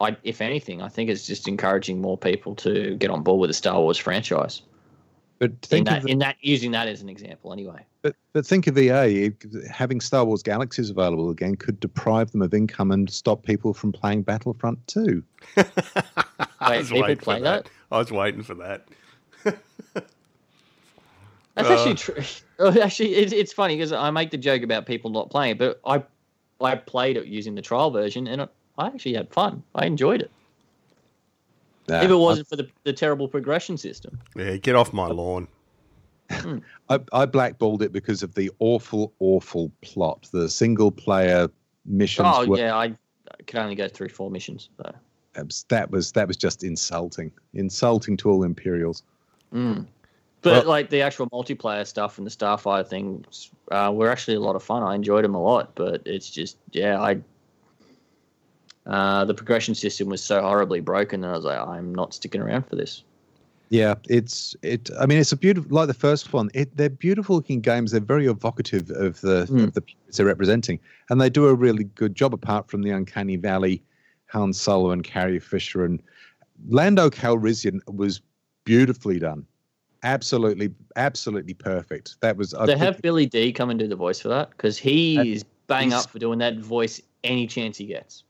[0.00, 3.50] I, if anything, I think it's just encouraging more people to get on board with
[3.50, 4.62] the Star Wars franchise.
[5.38, 7.86] But In think that, of the, in that, using that as an example, anyway.
[8.02, 9.32] but, but think of EA
[9.70, 13.90] having Star Wars Galaxies available again could deprive them of income and stop people from
[13.90, 15.22] playing Battlefront 2.
[16.60, 17.70] I Wait, was people waiting for play that?
[17.90, 18.86] I was waiting for that.
[19.44, 19.58] That's
[21.56, 21.72] Uh.
[21.72, 22.22] actually true.
[22.62, 25.80] Oh, actually, it's, it's funny because I make the joke about people not playing, but
[25.86, 26.02] I
[26.60, 28.42] I played it using the trial version, and
[28.76, 29.62] I actually had fun.
[29.74, 30.30] I enjoyed it.
[31.88, 34.18] Nah, if it wasn't for the, the terrible progression system.
[34.36, 35.48] Yeah, get off my lawn.
[36.90, 40.28] I, I blackballed it because of the awful, awful plot.
[40.32, 41.48] The single player
[41.86, 42.28] missions.
[42.30, 42.94] Oh were, yeah, I
[43.46, 44.68] could only go through four missions.
[44.76, 44.94] So.
[45.68, 49.02] That was that was just insulting, insulting to all Imperials.
[49.54, 49.86] Mm.
[50.42, 54.40] But Well- like the actual multiplayer stuff and the Starfire things uh, were actually a
[54.40, 54.82] lot of fun.
[54.82, 57.20] I enjoyed them a lot, but it's just yeah, I
[58.86, 62.40] uh, the progression system was so horribly broken that I was like, I'm not sticking
[62.40, 63.04] around for this.
[63.68, 64.90] Yeah, it's it.
[64.98, 66.50] I mean, it's a beautiful like the first one.
[66.54, 67.92] It, they're beautiful looking games.
[67.92, 69.64] They're very evocative of the Mm.
[69.64, 72.34] of the periods they're representing, and they do a really good job.
[72.34, 73.80] Apart from the Uncanny Valley,
[74.30, 76.02] Han Solo and Carrie Fisher and
[76.68, 78.20] Lando Calrissian was
[78.64, 79.44] beautifully done.
[80.02, 82.16] Absolutely, absolutely perfect.
[82.20, 82.54] That was.
[82.54, 85.32] I they think- have Billy Dee come and do the voice for that because he
[85.34, 88.24] is bang up for doing that voice any chance he gets.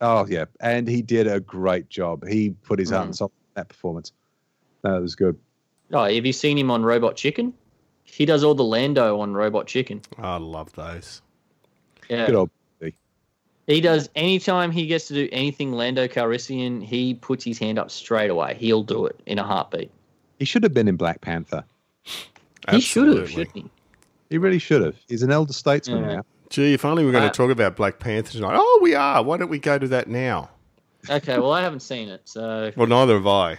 [0.00, 2.26] Oh yeah, and he did a great job.
[2.26, 3.06] He put his heart Mm.
[3.06, 4.12] and soul in that performance.
[4.82, 5.38] That was good.
[5.92, 7.52] Oh, have you seen him on Robot Chicken?
[8.04, 10.00] He does all the Lando on Robot Chicken.
[10.16, 11.20] I love those.
[12.08, 12.26] Yeah.
[12.26, 12.50] Good old.
[13.70, 17.90] He does anytime he gets to do anything Lando Calrissian, he puts his hand up
[17.90, 18.56] straight away.
[18.58, 19.90] He'll do it in a heartbeat.
[20.38, 21.64] He should have been in Black Panther.
[22.70, 23.70] He should have, shouldn't he?
[24.28, 24.96] He really should have.
[25.08, 26.14] He's an elder statesman Yeah.
[26.16, 26.22] now.
[26.50, 28.56] Gee, if only we we're going to Uh, talk about Black Panther tonight.
[28.58, 29.22] Oh, we are.
[29.22, 30.50] Why don't we go to that now?
[31.08, 33.56] Okay, well I haven't seen it, so Well, neither have I.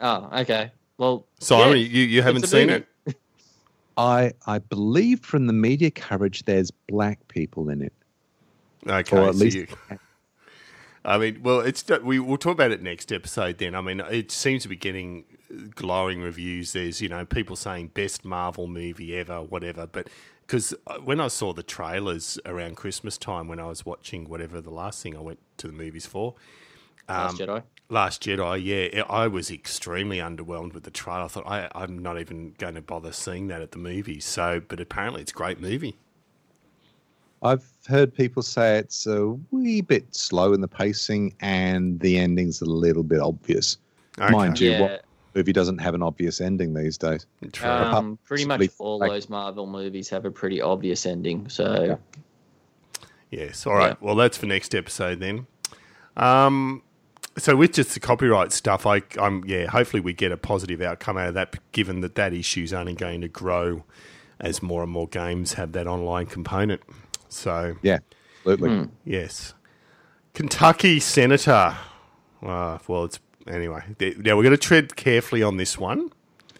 [0.00, 0.72] oh, okay.
[0.98, 2.84] Well, Simon, yeah, you, you haven't seen movie.
[3.06, 3.16] it?
[3.96, 7.92] I I believe from the media coverage, there's black people in it,
[8.88, 9.66] Okay, or at so least you-
[11.04, 13.58] I mean, well, it's we we'll talk about it next episode.
[13.58, 15.24] Then, I mean, it seems to be getting
[15.74, 16.72] glowing reviews.
[16.72, 19.86] There's you know people saying best Marvel movie ever, whatever.
[19.86, 20.08] But
[20.46, 20.74] because
[21.04, 25.02] when I saw the trailers around Christmas time, when I was watching whatever the last
[25.02, 26.34] thing I went to the movies for,
[27.08, 27.62] Last um, Jedi.
[27.90, 31.22] Last Jedi, yeah, I was extremely underwhelmed with the trailer.
[31.22, 34.26] I thought I, I'm not even going to bother seeing that at the movies.
[34.26, 35.96] So, but apparently it's a great movie.
[37.42, 42.60] I've heard people say it's a wee bit slow in the pacing and the ending's
[42.60, 43.78] a little bit obvious.
[44.18, 44.32] Okay.
[44.32, 47.26] Mind you, Yeah, what movie doesn't have an obvious ending these days?
[47.62, 51.48] Um, pretty much all like- those Marvel movies have a pretty obvious ending.
[51.48, 51.98] So
[53.30, 53.66] Yes.
[53.66, 54.00] All right.
[54.02, 55.46] Well, that's for next episode then.
[56.16, 56.82] Um,
[57.36, 59.66] so with just the copyright stuff, I, I'm yeah.
[59.66, 62.94] Hopefully, we get a positive outcome out of that, given that that issue is only
[62.94, 63.84] going to grow
[64.40, 66.80] as more and more games have that online component.
[67.28, 67.98] So Yeah,
[68.40, 68.70] absolutely.
[68.76, 68.84] Hmm.
[69.04, 69.54] yes,
[70.34, 71.76] Kentucky Senator.
[72.42, 73.82] Uh, well, it's anyway.
[73.98, 76.10] th- Now we're going to tread carefully on this one.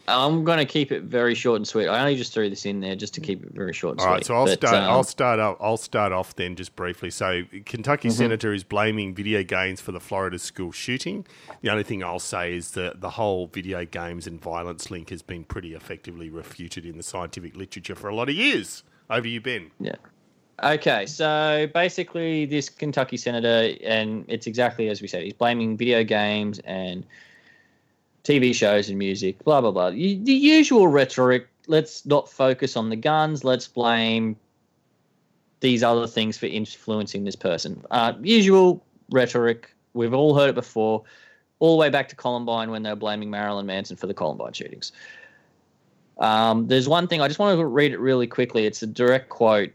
[0.09, 1.87] I'm going to keep it very short and sweet.
[1.87, 4.07] I only just threw this in there just to keep it very short and All
[4.07, 4.13] sweet.
[4.15, 4.75] right, so I'll But, start.
[4.75, 5.39] um, I'll start.
[5.39, 7.11] Off, I'll start off then, just briefly.
[7.11, 8.17] So, Kentucky Mm-hmm.
[8.17, 11.27] senator is blaming video games for the Florida school shooting.
[11.61, 15.21] The only thing I'll say is that the whole video games and violence link has
[15.21, 18.85] been pretty effectively refuted in the scientific literature for a lot of years.
[19.11, 19.73] Over you, Ben.
[19.79, 19.97] Yeah.
[20.63, 26.03] Okay, so basically, this Kentucky senator, and it's exactly as we said, he's blaming video
[26.03, 27.05] games and
[28.25, 29.91] TV shows and music, blah, blah, blah.
[29.91, 31.49] The usual rhetoric.
[31.67, 33.45] Let's not focus on the guns.
[33.45, 34.37] Let's blame
[35.61, 37.85] these other things for influencing this person.
[37.91, 39.71] Uh, usual rhetoric.
[39.95, 41.05] We've all heard it before,
[41.59, 44.53] all the way back to Columbine when they were blaming Marilyn Manson for the Columbine
[44.53, 44.93] shootings.
[46.19, 48.67] Um, there's one thing I just want to read it really quickly.
[48.67, 49.71] It's a direct quote.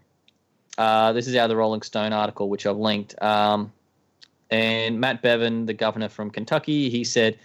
[0.78, 3.22] Uh, this is out of the Rolling Stone article, which I've linked.
[3.22, 3.72] Um,
[4.50, 7.38] and Matt Bevin, the governor from Kentucky, he said,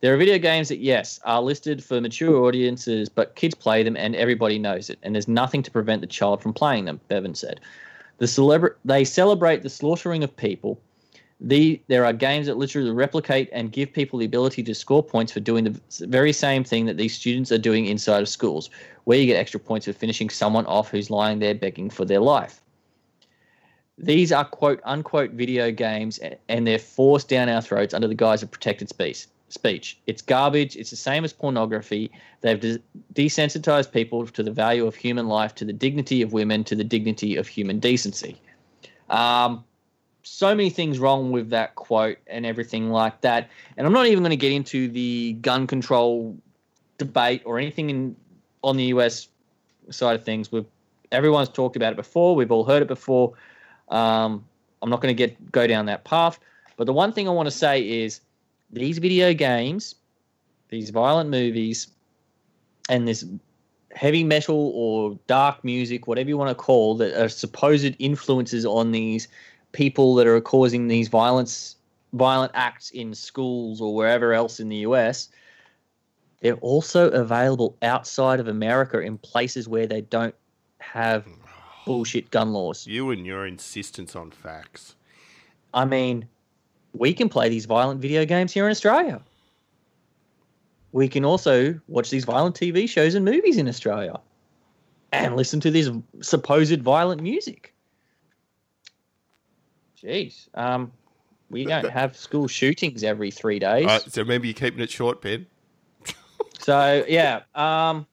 [0.00, 3.96] There are video games that, yes, are listed for mature audiences, but kids play them
[3.96, 4.98] and everybody knows it.
[5.02, 7.60] And there's nothing to prevent the child from playing them, Bevin said.
[8.18, 10.80] The celebra- they celebrate the slaughtering of people.
[11.40, 15.32] The, there are games that literally replicate and give people the ability to score points
[15.32, 18.70] for doing the very same thing that these students are doing inside of schools,
[19.04, 22.20] where you get extra points for finishing someone off who's lying there begging for their
[22.20, 22.62] life.
[23.98, 28.42] These are quote unquote video games and they're forced down our throats under the guise
[28.42, 29.26] of protected speech.
[29.48, 29.98] Speech.
[30.06, 30.74] It's garbage.
[30.76, 32.10] It's the same as pornography.
[32.40, 32.80] They've de-
[33.12, 36.82] desensitized people to the value of human life, to the dignity of women, to the
[36.82, 38.36] dignity of human decency.
[39.10, 39.62] Um,
[40.24, 43.48] so many things wrong with that quote and everything like that.
[43.76, 46.36] And I'm not even going to get into the gun control
[46.98, 48.16] debate or anything in
[48.62, 49.28] on the US
[49.90, 50.50] side of things.
[50.50, 50.66] We've
[51.12, 52.34] everyone's talked about it before.
[52.34, 53.34] We've all heard it before.
[53.88, 54.44] Um,
[54.82, 56.38] I'm not going to get go down that path.
[56.76, 58.20] But the one thing I want to say is
[58.70, 59.94] these video games,
[60.68, 61.88] these violent movies,
[62.88, 63.24] and this
[63.94, 68.92] heavy metal or dark music, whatever you want to call, that are supposed influences on
[68.92, 69.28] these
[69.72, 71.76] people that are causing these violence,
[72.12, 75.28] violent acts in schools or wherever else in the US.
[76.40, 80.34] They're also available outside of America in places where they don't
[80.78, 81.26] have
[81.84, 82.86] bullshit gun laws.
[82.86, 84.94] You and your insistence on facts.
[85.72, 86.28] I mean,
[86.92, 89.20] we can play these violent video games here in Australia.
[90.92, 94.20] We can also watch these violent TV shows and movies in Australia
[95.12, 97.74] and listen to this supposed violent music.
[100.00, 100.48] Jeez.
[100.54, 100.92] Um,
[101.50, 103.86] we don't have school shootings every three days.
[103.86, 105.46] Uh, so remember, you're keeping it short, Ben.
[106.60, 108.06] So yeah, um,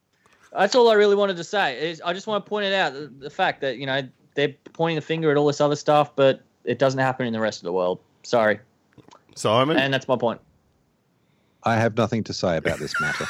[0.57, 1.89] that's all I really wanted to say.
[1.91, 4.01] Is I just want to point it out the, the fact that you know
[4.35, 7.39] they're pointing the finger at all this other stuff, but it doesn't happen in the
[7.39, 7.99] rest of the world.
[8.23, 8.59] Sorry,
[9.35, 9.77] Simon?
[9.77, 10.41] and that's my point.
[11.63, 13.25] I have nothing to say about this matter.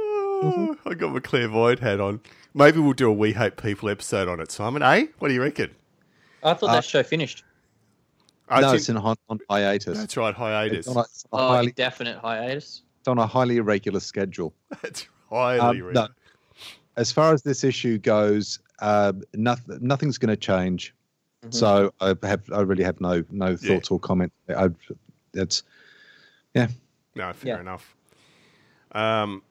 [0.00, 2.20] Oh, I got my clairvoyant hat on.
[2.54, 4.82] Maybe we'll do a We Hate People episode on it, Simon.
[4.82, 5.06] Eh?
[5.18, 5.70] What do you reckon?
[6.42, 7.44] I thought Uh, that show finished.
[8.48, 9.98] I no, think- it's in on, on hiatus.
[9.98, 10.78] that's right, hiatus.
[10.86, 12.82] It's on a, it's a Oh, highly, definite hiatus.
[13.08, 14.52] It's on a highly irregular schedule.
[14.82, 15.92] That's highly Um, rare.
[15.94, 16.08] no.
[16.96, 20.94] As far as this issue goes, uh, nothing, nothing's going to change.
[21.44, 21.54] Mhm.
[21.54, 24.34] So I have, I really have no, no thoughts or comments.
[24.48, 24.68] I,
[25.34, 25.62] it's,
[26.54, 26.68] yeah.
[27.14, 27.60] No, fair Yeah.
[27.60, 27.94] enough.
[28.92, 29.42] Um,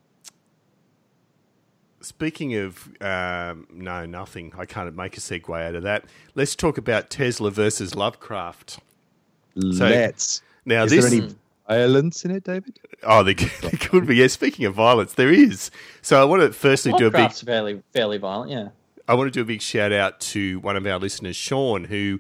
[2.02, 4.52] speaking of um, no, nothing.
[4.58, 6.06] I can't make a segue out of that.
[6.36, 8.80] Let's talk about Tesla versus Lovecraft.
[9.56, 10.42] let's.
[10.66, 11.34] Now, Is this there any
[11.68, 12.80] violence in it, David?
[13.04, 14.16] oh, there, there could be.
[14.16, 15.72] Yeah, speaking of violence, there is.
[16.02, 18.52] So I want to firstly do a big Lovecraft's fairly fairly violent.
[18.52, 18.70] Yeah.
[19.08, 22.20] I want to do a big shout out to one of our listeners, Sean, who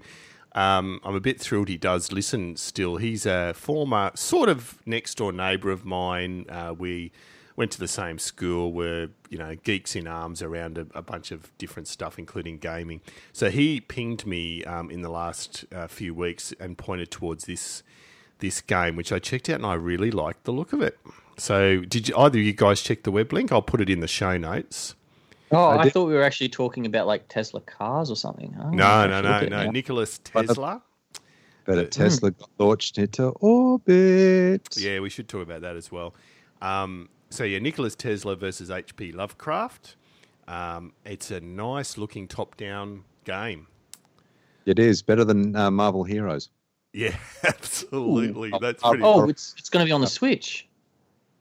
[0.54, 2.98] um, I'm a bit thrilled he does listen still.
[2.98, 6.46] He's a former sort of next door neighbour of mine.
[6.50, 7.12] Uh, we
[7.58, 8.72] went to the same school.
[8.72, 13.02] We're you know geeks in arms around a, a bunch of different stuff, including gaming.
[13.34, 17.84] So he pinged me um, in the last uh, few weeks and pointed towards this
[18.40, 20.98] this game, which I checked out and I really liked the look of it.
[21.38, 23.52] So did you, either of you guys check the web link?
[23.52, 24.96] I'll put it in the show notes.
[25.52, 28.56] Oh, I I, thought we were actually talking about like Tesla cars or something.
[28.60, 29.64] Oh, No, no, no, look at it no.
[29.66, 29.72] now.
[29.72, 30.82] Nicholas But the- Tesla.
[31.66, 34.68] But a Tesla got launched into orbit.
[34.78, 36.14] Yeah, we should talk about that as well.
[36.62, 39.98] Um, so yeah, Nicholas Tesla versus HP Lovecraft.
[40.48, 43.68] Um, it's a nice looking top down game.
[44.66, 46.50] It is better than uh, Marvel Heroes.
[46.98, 48.50] Yeah, absolutely.
[48.50, 48.60] Ooh.
[48.60, 49.04] That's Oh, pretty.
[49.04, 50.68] Oh, it's it's going to be on the Switch.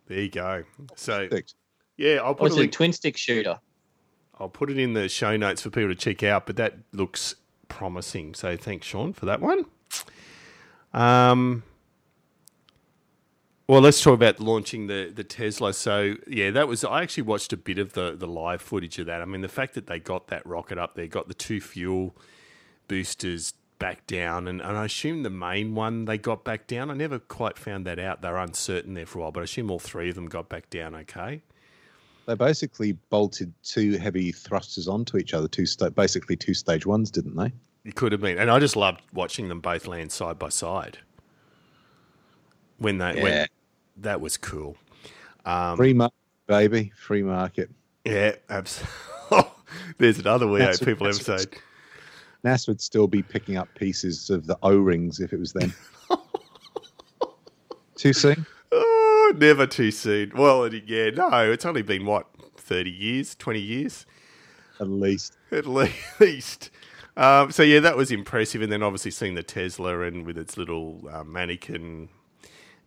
[0.07, 0.65] There you go.
[0.97, 1.29] So
[1.97, 3.59] yeah, I'll Oh, put it's a a twin stick shooter.
[4.39, 6.45] I'll put it in the show notes for people to check out.
[6.45, 7.37] But that looks
[7.69, 8.35] promising.
[8.35, 9.65] So thanks, Sean, for that one.
[10.93, 11.63] Um.
[13.67, 15.73] Well, let's talk about launching the, the Tesla.
[15.73, 16.85] So, yeah, that was.
[16.85, 19.23] I actually watched a bit of the, the live footage of that.
[19.23, 22.15] I mean, the fact that they got that rocket up there, got the two fuel
[22.89, 26.91] boosters back down, and, and I assume the main one they got back down.
[26.91, 28.23] I never quite found that out.
[28.23, 30.49] They were uncertain there for a while, but I assume all three of them got
[30.49, 31.43] back down okay.
[32.27, 37.11] They basically bolted two heavy thrusters onto each other, two sta- basically two stage ones,
[37.11, 37.53] didn't they?
[37.85, 40.99] It could have been, and I just loved watching them both land side by side.
[42.79, 43.47] When they, when Yeah.
[43.99, 44.77] that was cool.
[45.45, 46.15] Um, Free market,
[46.47, 47.71] baby, free market.
[48.05, 48.93] yeah, absolutely.
[49.99, 51.55] There's another That's- People episode.
[52.47, 55.75] NASA would still be picking up pieces of the O rings if it was them.
[57.97, 58.47] Too soon?
[58.73, 60.33] Oh, never too soon.
[60.35, 64.05] Well, it- yeah, no, it's only been what thirty years, twenty years
[64.81, 65.37] At least.
[65.51, 65.67] at
[66.21, 66.71] least.
[67.17, 70.59] Um, so yeah, that was impressive, and then obviously seeing the Tesla and with its
[70.59, 72.11] little uh, mannequin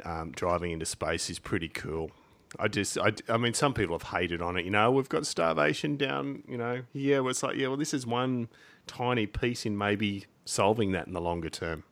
[0.05, 2.11] um, driving into space is pretty cool.
[2.59, 4.65] I just, I, I mean, some people have hated on it.
[4.65, 6.43] You know, we've got starvation down.
[6.47, 8.47] You know, yeah, it's like, yeah, well, this is one
[8.89, 11.83] tiny piece in maybe solving that in the longer term.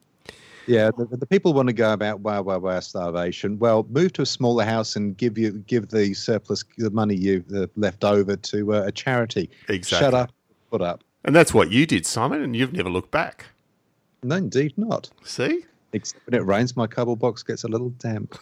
[0.65, 3.57] Yeah, the, the people want to go about wow, wow, wow, starvation.
[3.57, 7.45] Well, move to a smaller house and give you give the surplus, the money you
[7.55, 9.49] uh, left over to uh, a charity.
[9.69, 10.05] Exactly.
[10.05, 10.31] Shut up,
[10.69, 11.03] put up.
[11.23, 13.45] And that's what you did, Simon, and you've never looked back.
[14.23, 15.09] No, indeed not.
[15.23, 15.63] See?
[15.93, 18.37] Except when it rains, my cardboard box gets a little damp.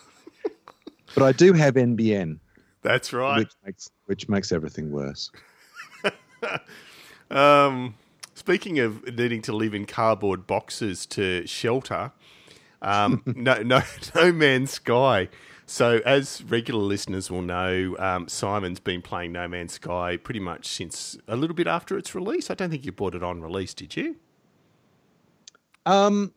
[1.13, 2.39] but I do have NBN,
[2.81, 3.39] That's right.
[3.39, 5.29] which makes which makes everything worse.
[7.31, 7.95] Um,
[8.45, 12.11] speaking of needing to live in cardboard boxes to shelter,
[12.79, 13.81] um, no, no,
[14.13, 15.29] no Man's Sky.
[15.65, 20.67] So, as regular listeners will know, um, Simon's been playing No Man's Sky pretty much
[20.67, 22.51] since a little bit after its release.
[22.51, 24.17] I don't think you bought it on release, did you?
[25.87, 26.33] Um,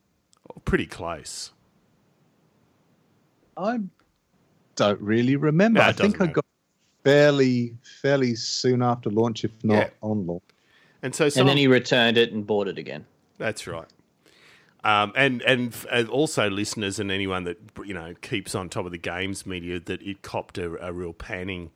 [0.50, 1.52] Oh, pretty close.
[3.58, 3.80] I
[4.76, 5.80] don't really remember.
[5.80, 6.46] No, I think I got
[7.04, 9.90] fairly fairly soon after launch, if not Yeah.
[10.00, 10.42] on launch.
[11.02, 13.06] And so, and then he returned it and bought it again.
[13.38, 13.86] That's right.
[14.84, 18.92] Um, and, and and also listeners and anyone that you know keeps on top of
[18.92, 21.70] the games media that it copped a, a real panning,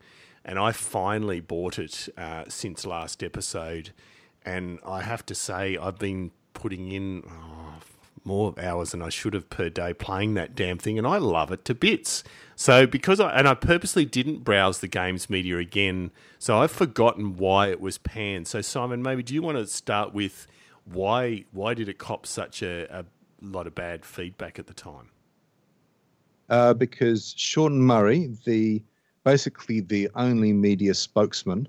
[0.44, 3.90] and I finally bought it uh, since last episode,
[4.44, 7.74] and I have to say I've been putting in oh,
[8.24, 11.52] more hours than I should have per day playing that damn thing, and I love
[11.52, 12.24] it to bits.
[12.56, 17.36] So because I and I purposely didn't browse the games media again, so I've forgotten
[17.36, 18.48] why it was panned.
[18.48, 20.46] So Simon, maybe do you want to start with
[20.84, 23.04] why why did it cop such a, a
[23.40, 25.10] lot of bad feedback at the time?
[26.52, 28.82] uh, because Sean Murray, the
[29.24, 31.66] basically the only media spokesman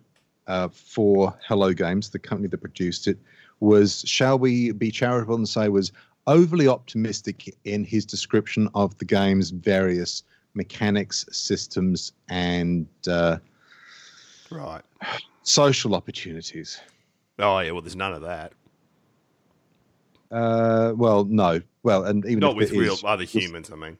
[0.47, 3.17] uh, for Hello Games, the company that produced it,
[3.61, 5.93] was shall we be charitable and say was
[6.27, 13.37] overly optimistic in his description of the game's various mechanics, systems, and uh,
[14.51, 14.83] Right.
[15.43, 16.79] social opportunities.
[17.39, 18.53] Oh yeah, well, there's none of that.
[20.31, 21.61] Uh, well, no.
[21.83, 23.71] Well, and even Not if with real is- other humans.
[23.71, 23.97] I mean,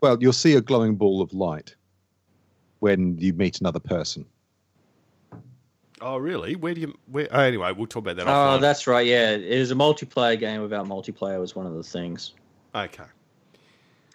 [0.00, 1.74] Well, you'll see a glowing ball of light
[2.80, 4.26] when you meet another person.
[6.02, 6.56] Oh really?
[6.56, 6.98] Where do you?
[7.10, 7.28] Where?
[7.30, 8.26] Oh, anyway, we'll talk about that.
[8.26, 8.60] Oh, offline.
[8.60, 9.06] that's right.
[9.06, 12.34] Yeah, it is a multiplayer game without multiplayer was one of the things.
[12.74, 13.04] okay.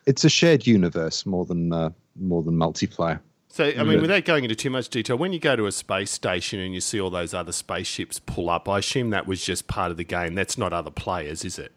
[0.06, 3.20] It's a shared universe more than uh, more than multiplayer.
[3.50, 6.12] So, I mean, without going into too much detail, when you go to a space
[6.12, 9.66] station and you see all those other spaceships pull up, I assume that was just
[9.68, 10.36] part of the game.
[10.36, 11.72] That's not other players, is it?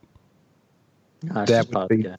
[1.23, 2.17] No, it's That just would part of the be- game.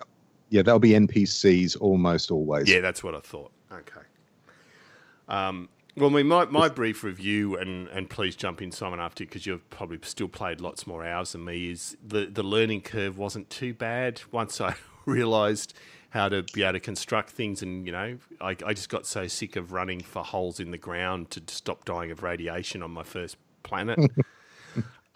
[0.50, 2.68] Yeah, that'll be NPCs almost always.
[2.70, 3.52] Yeah, that's what I thought.
[3.72, 4.02] Okay.
[5.30, 9.26] Um, well, I mean, my, my brief review, and, and please jump in, Simon, after
[9.26, 13.18] because you've probably still played lots more hours than me, is the, the learning curve
[13.18, 14.76] wasn't too bad once I
[15.06, 15.74] realised
[16.12, 17.62] how to be able to construct things.
[17.62, 20.78] And, you know, I, I just got so sick of running for holes in the
[20.78, 24.00] ground to stop dying of radiation on my first planet.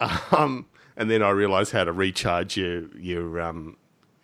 [0.32, 0.66] um,
[0.96, 3.76] and then I realised how to recharge your, your um,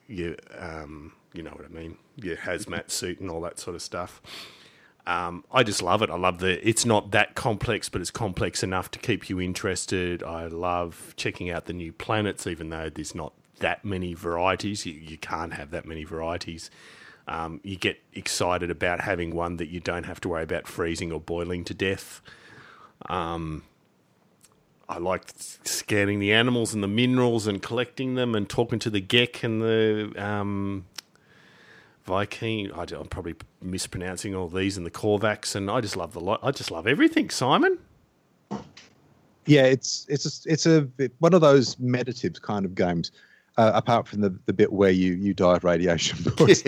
[0.08, 3.82] your um, you know what I mean, your hazmat suit and all that sort of
[3.82, 4.20] stuff.
[5.06, 6.10] Um, I just love it.
[6.10, 6.66] I love the.
[6.66, 10.22] It's not that complex, but it's complex enough to keep you interested.
[10.22, 14.86] I love checking out the new planets, even though there's not that many varieties.
[14.86, 16.70] You, you can't have that many varieties.
[17.26, 21.12] Um, you get excited about having one that you don't have to worry about freezing
[21.12, 22.20] or boiling to death.
[23.06, 23.62] Um,
[24.88, 25.24] I like
[25.64, 29.62] scanning the animals and the minerals and collecting them and talking to the Gek and
[29.62, 30.84] the um,
[32.04, 32.72] Viking.
[32.72, 36.40] I, am probably mispronouncing all these and the Korvax, and I just love the lot.
[36.42, 37.78] I just love everything, Simon.
[39.46, 39.64] yeah.
[39.64, 40.88] It's it's a, it's a
[41.18, 43.12] one of those meditative kind of games.
[43.58, 46.62] Uh, apart from the, the bit where you you die of radiation Yes.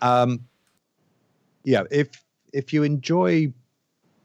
[0.00, 0.44] Um,
[1.64, 2.22] yeah, if
[2.52, 3.52] if you enjoy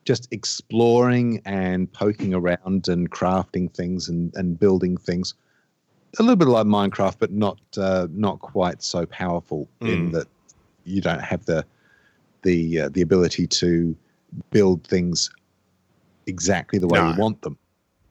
[0.06, 5.34] just exploring and poking around and crafting things and, and building things,
[6.20, 10.12] a little bit like Minecraft, but not uh, not quite so powerful in Mm.
[10.14, 10.28] that
[10.84, 11.66] you don't have the
[12.43, 13.95] the uh, the ability to
[14.51, 15.30] build things
[16.28, 17.09] exactly the way No.
[17.12, 17.57] you want them.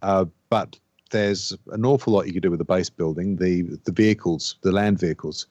[0.03, 0.79] Uh, but
[1.11, 3.37] there's an awful lot you can do with the base building.
[3.37, 5.47] The the vehicles, the land vehicles,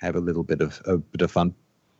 [0.00, 1.54] have a little bit of a bit of fun.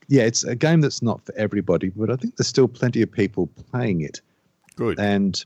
[0.09, 3.11] Yeah, it's a game that's not for everybody, but I think there's still plenty of
[3.11, 4.20] people playing it,
[4.76, 5.00] Good.
[5.00, 5.44] and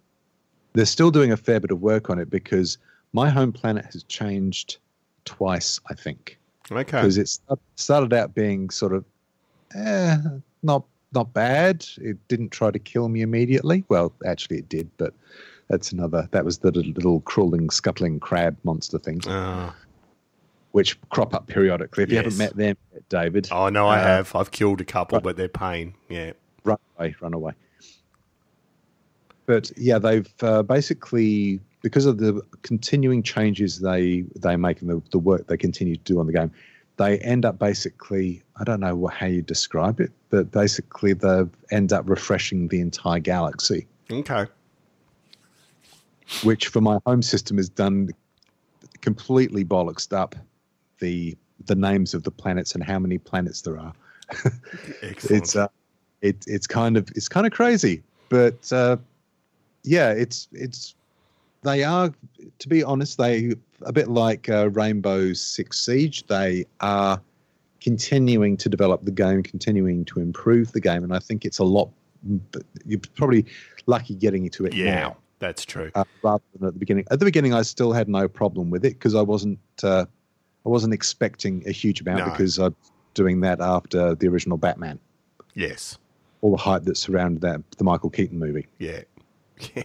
[0.74, 2.76] they're still doing a fair bit of work on it because
[3.12, 4.78] my home planet has changed
[5.24, 6.38] twice, I think
[6.70, 6.82] Okay.
[6.82, 7.28] because it
[7.76, 9.04] started out being sort of
[9.74, 10.16] eh,
[10.62, 11.84] not not bad.
[11.98, 13.84] It didn't try to kill me immediately.
[13.88, 15.12] Well, actually, it did, but
[15.68, 16.28] that's another.
[16.30, 19.72] That was the little, crawling, scuttling crab monster things, Uh,
[20.70, 22.04] which crop up periodically.
[22.04, 24.36] If you haven't met them, yet, David, oh no, I Uh, have.
[24.36, 25.94] I've killed a couple, but they're pain.
[26.08, 26.32] Yeah.
[26.64, 27.52] run away, run away.
[29.46, 35.02] But yeah, they've uh, basically because of the continuing changes they they make and the,
[35.10, 36.50] the work they continue to do on the game,
[36.96, 41.92] they end up basically I don't know how you describe it, but basically they end
[41.92, 44.46] up refreshing the entire galaxy, Okay.
[46.42, 48.10] which for my home system is done
[49.00, 50.34] completely bollocksed up
[50.98, 53.92] the the names of the planets and how many planets there are.
[55.02, 55.42] Excellent.
[55.42, 55.68] it's uh,
[56.22, 58.96] it, it's kind of it's kind of crazy, but uh,
[59.84, 60.94] yeah, it's it's
[61.62, 62.10] they are
[62.58, 66.26] to be honest, they a bit like uh, Rainbow Six Siege.
[66.26, 67.20] They are
[67.80, 71.64] continuing to develop the game, continuing to improve the game, and I think it's a
[71.64, 71.90] lot.
[72.86, 73.46] You're probably
[73.86, 75.90] lucky getting into it yeah, now that's true.
[75.94, 77.06] uh, rather than at the beginning.
[77.10, 80.04] At the beginning, I still had no problem with it because I wasn't uh,
[80.66, 82.30] I wasn't expecting a huge amount No.
[82.30, 82.76] because I'm
[83.14, 84.98] doing that after the original Batman.
[85.54, 85.98] Yes.
[86.42, 89.00] all the hype that surrounded that the Michael Keaton movie Yeah.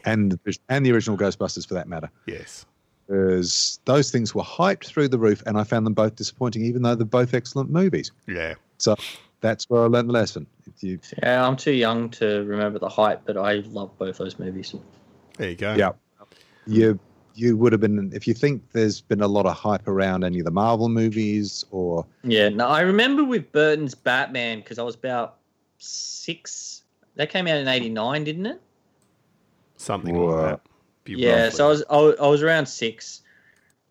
[0.05, 2.09] And and the original Ghostbusters for that matter.
[2.25, 2.65] Yes.
[3.07, 6.81] Because those things were hyped through the roof, and I found them both disappointing, even
[6.81, 8.11] though they're both excellent movies.
[8.27, 8.55] Yeah.
[8.79, 8.95] So
[9.41, 10.47] that's where I learned the lesson.
[10.65, 14.39] If you, Yeah, I'm too young to remember the hype, but I love both those
[14.39, 14.73] movies.
[15.37, 15.75] There you go.
[15.75, 15.91] yeah,
[16.65, 16.99] you
[17.35, 20.39] you would have been if you think there's been a lot of hype around any
[20.39, 24.95] of the Marvel movies or Yeah, no, I remember with Burton's Batman because I was
[24.95, 25.37] about
[25.77, 26.83] six.
[27.15, 28.61] That came out in '89, didn't it?
[29.77, 30.25] Something Whoa.
[30.27, 30.61] like that.
[31.03, 33.21] Be Yeah, roughly- so I was I was- I was around six.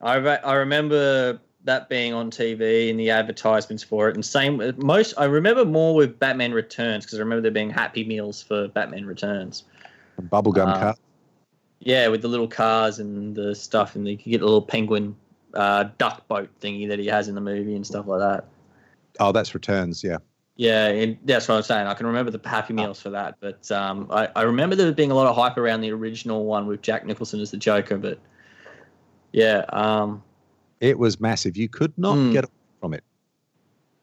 [0.01, 4.59] I re- I remember that being on TV and the advertisements for it, and same
[4.59, 5.14] with most.
[5.16, 9.07] I remember more with Batman Returns because I remember there being Happy Meals for Batman
[9.07, 9.64] Returns.
[10.30, 10.99] bubblegum Uh, cut.
[11.80, 15.16] Yeah, with the little cars and the stuff, and you could get a little penguin
[15.55, 18.45] uh, duck boat thingy that he has in the movie and stuff like that.
[19.20, 20.03] Oh, that's returns.
[20.03, 20.18] Yeah,
[20.57, 21.86] Yeah, and that's what I'm saying.
[21.88, 25.11] I can remember the Happy Meals for that, but um, I, I remember there being
[25.11, 27.98] a lot of hype around the original one with Jack Nicholson as the Joker.
[27.98, 28.20] But
[29.32, 30.22] yeah, um,
[30.80, 31.57] it was massive.
[31.57, 32.30] You could not Hmm.
[32.32, 33.02] get away from it.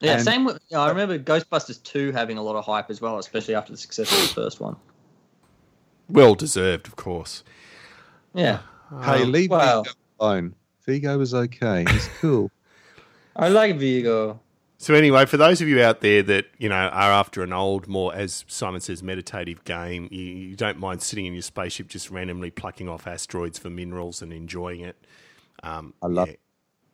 [0.01, 0.13] yeah.
[0.15, 0.43] And- same.
[0.43, 3.77] With, I remember Ghostbusters two having a lot of hype as well, especially after the
[3.77, 4.75] success of the first one.
[6.09, 7.43] well deserved, of course.
[8.33, 8.59] Yeah,
[9.03, 9.83] hey, leave wow.
[9.83, 10.55] Vigo alone.
[10.85, 11.85] Vigo was okay.
[11.89, 12.51] He's cool.
[13.37, 14.41] I like Vigo.
[14.81, 17.87] So anyway, for those of you out there that you know are after an old,
[17.87, 22.09] more as Simon says, meditative game, you, you don't mind sitting in your spaceship just
[22.09, 24.95] randomly plucking off asteroids for minerals and enjoying it.
[25.61, 26.35] Um, I love yeah,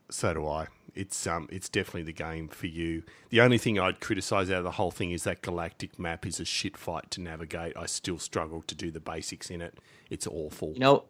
[0.09, 0.67] So do I.
[0.95, 3.03] It's um, it's definitely the game for you.
[3.29, 6.41] The only thing I'd criticise out of the whole thing is that galactic map is
[6.41, 7.77] a shit fight to navigate.
[7.77, 9.79] I still struggle to do the basics in it.
[10.09, 10.73] It's awful.
[10.73, 11.05] You know,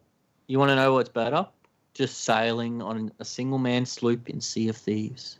[0.46, 1.44] you want to know what's better?
[1.94, 5.38] Just sailing on a single man sloop in Sea of Thieves.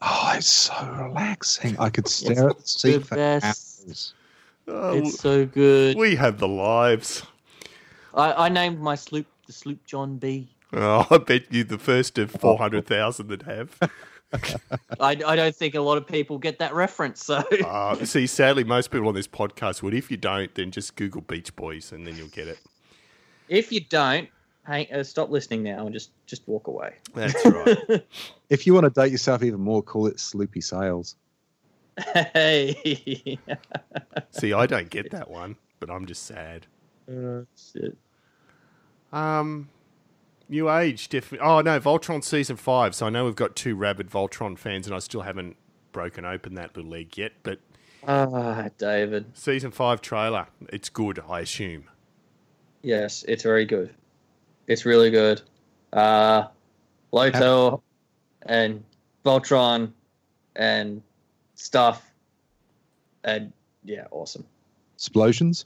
[0.00, 1.76] Oh, it's so relaxing.
[1.78, 3.82] I could stare at the sea the for best.
[3.86, 4.14] hours.
[4.68, 5.96] Oh, It's so good.
[5.96, 7.22] we have the lives.
[8.14, 10.48] I, I named my sloop the sloop John B.
[10.72, 13.78] Oh, I bet you the first of four hundred thousand that have.
[15.00, 17.24] I, I don't think a lot of people get that reference.
[17.24, 19.94] So Uh, see, sadly, most people on this podcast would.
[19.94, 22.58] If you don't, then just Google Beach Boys and then you'll get it.
[23.48, 24.28] if you don't,
[24.68, 26.94] hang, uh, stop listening now and just just walk away.
[27.14, 28.06] That's right.
[28.50, 31.16] If you want to date yourself even more, call it Sloopy Sales.
[32.32, 33.38] Hey,
[34.30, 36.66] see, I don't get that one, but I'm just sad.
[37.08, 37.96] Shit.
[39.12, 39.68] Um,
[40.48, 41.46] New Age, definitely.
[41.46, 42.94] Oh no, Voltron season five.
[42.94, 45.56] So I know we've got two rabid Voltron fans, and I still haven't
[45.92, 47.32] broken open that little egg yet.
[47.42, 47.58] But
[48.06, 49.26] Ah, David.
[49.34, 51.84] season five trailer, it's good, I assume.
[52.82, 53.92] Yes, it's very good.
[54.68, 55.42] It's really good.
[55.92, 56.44] Uh,
[57.10, 57.78] Lotor
[58.42, 58.84] and
[59.24, 59.92] Voltron
[60.54, 61.02] and
[61.54, 62.08] stuff,
[63.24, 63.52] and
[63.84, 64.44] yeah, awesome.
[64.94, 65.64] Explosions?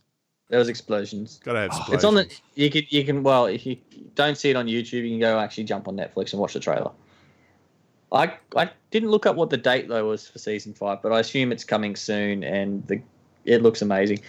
[0.48, 1.40] There was explosions.
[1.44, 1.70] Got to have.
[1.72, 2.28] Oh, It's on the.
[2.54, 3.76] You can you can well if you
[4.14, 6.60] don't see it on YouTube, you can go actually jump on Netflix and watch the
[6.60, 6.92] trailer.
[8.12, 11.20] I I didn't look up what the date though was for season five, but I
[11.20, 13.00] assume it's coming soon, and the
[13.44, 14.20] it looks amazing.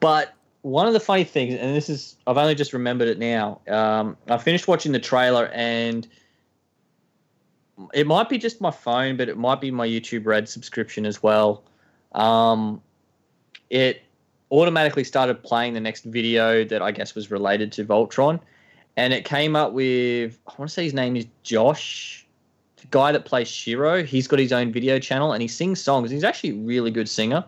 [0.00, 3.60] But one of the funny things, and this is I've only just remembered it now.
[3.68, 6.06] Um, I finished watching the trailer, and
[7.92, 11.22] it might be just my phone, but it might be my YouTube Red subscription as
[11.22, 11.64] well.
[12.12, 12.80] Um,
[13.70, 14.02] it
[14.50, 18.38] automatically started playing the next video that I guess was related to Voltron,
[18.96, 22.24] and it came up with I want to say his name is Josh,
[22.76, 24.04] the guy that plays Shiro.
[24.04, 26.10] He's got his own video channel and he sings songs.
[26.10, 27.44] He's actually a really good singer,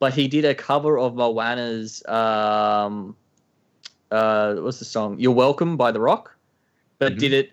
[0.00, 3.14] but he did a cover of Moana's um,
[4.10, 5.20] uh, what's the song?
[5.20, 6.34] "You're Welcome" by The Rock,
[6.98, 7.18] but Mhm.
[7.18, 7.50] did it,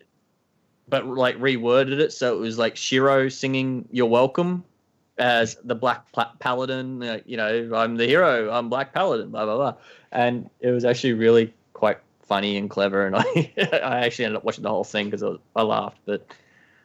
[0.90, 4.64] but like reworded it so it was like Shiro singing "You're Welcome."
[5.20, 6.06] As the Black
[6.40, 8.52] Paladin, uh, you know, I'm the hero.
[8.52, 9.30] I'm Black Paladin.
[9.30, 9.74] Blah blah blah,
[10.12, 13.08] and it was actually really quite funny and clever.
[13.08, 15.98] And I, I actually ended up watching the whole thing because I, I laughed.
[16.06, 16.28] But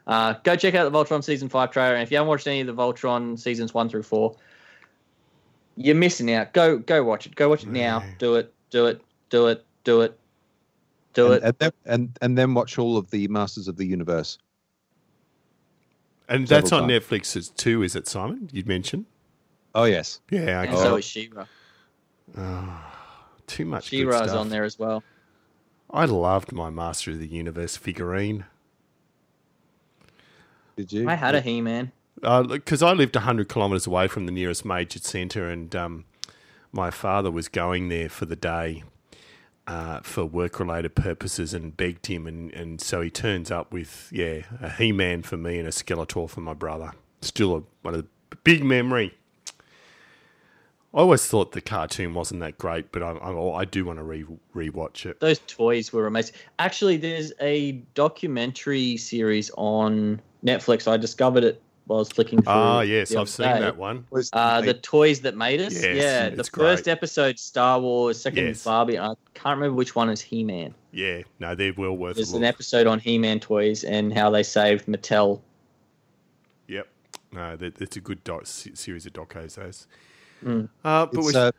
[0.07, 1.95] uh, go check out the Voltron season five trailer.
[1.95, 4.35] And if you haven't watched any of the Voltron seasons one through four,
[5.77, 6.53] you're missing out.
[6.53, 7.35] Go go watch it.
[7.35, 8.03] Go watch it now.
[8.19, 8.53] Do it.
[8.71, 9.03] Do it.
[9.31, 9.65] Do it.
[9.85, 10.19] Do it.
[11.15, 11.43] Do and, it.
[11.43, 14.39] And then, and, and then watch all of the Masters of the Universe.
[16.29, 18.49] And that's on Several Netflix too, is it, Simon?
[18.53, 19.05] You'd mentioned.
[19.75, 20.21] Oh, yes.
[20.31, 20.63] Yeah.
[20.63, 20.83] and Okay.
[20.83, 21.47] so is She Ra.
[23.47, 23.91] Too much.
[23.91, 25.03] good She Ra's on there as well.
[25.91, 28.47] I loved my Master of the Universe figurine.
[30.77, 31.09] Did you?
[31.09, 31.93] I had a He Man.
[32.23, 36.05] Because I lived 100 kilometres away from the nearest major centre, and um,
[36.73, 38.85] my father was going there for the day
[39.67, 42.27] uh, for work related purposes and begged him.
[42.27, 45.71] And, and so he turns up with, yeah, a He Man for me and a
[45.71, 46.93] Skeletor for my brother.
[47.21, 49.15] Still a, one of the big memory.
[50.95, 54.03] I always thought the cartoon wasn't that great, but I, I, I do want to
[54.03, 55.21] re rewatch it.
[55.21, 56.35] Those toys were amazing.
[56.59, 60.87] Actually, there's a documentary series on Netflix.
[60.87, 62.53] I discovered it while I was flicking through.
[62.53, 63.61] Ah, yes, the I've seen day.
[63.61, 64.05] that one.
[64.33, 65.75] Uh, the- the toys that made us.
[65.75, 66.93] Yes, yeah, the it's first great.
[66.93, 68.65] episode Star Wars, second Yes.
[68.65, 68.97] Barbie.
[68.97, 70.75] and I can't remember which one is He Man.
[70.93, 72.17] Yeah, no, they're well worth it.
[72.17, 75.41] There's a an episode on He Man toys and how they saved Mattel.
[76.69, 76.89] Yep.
[77.33, 79.87] No, that, that's a good doc, series of docos, those.
[80.45, 80.69] Mm.
[80.85, 81.53] Uh, but it's, we, uh,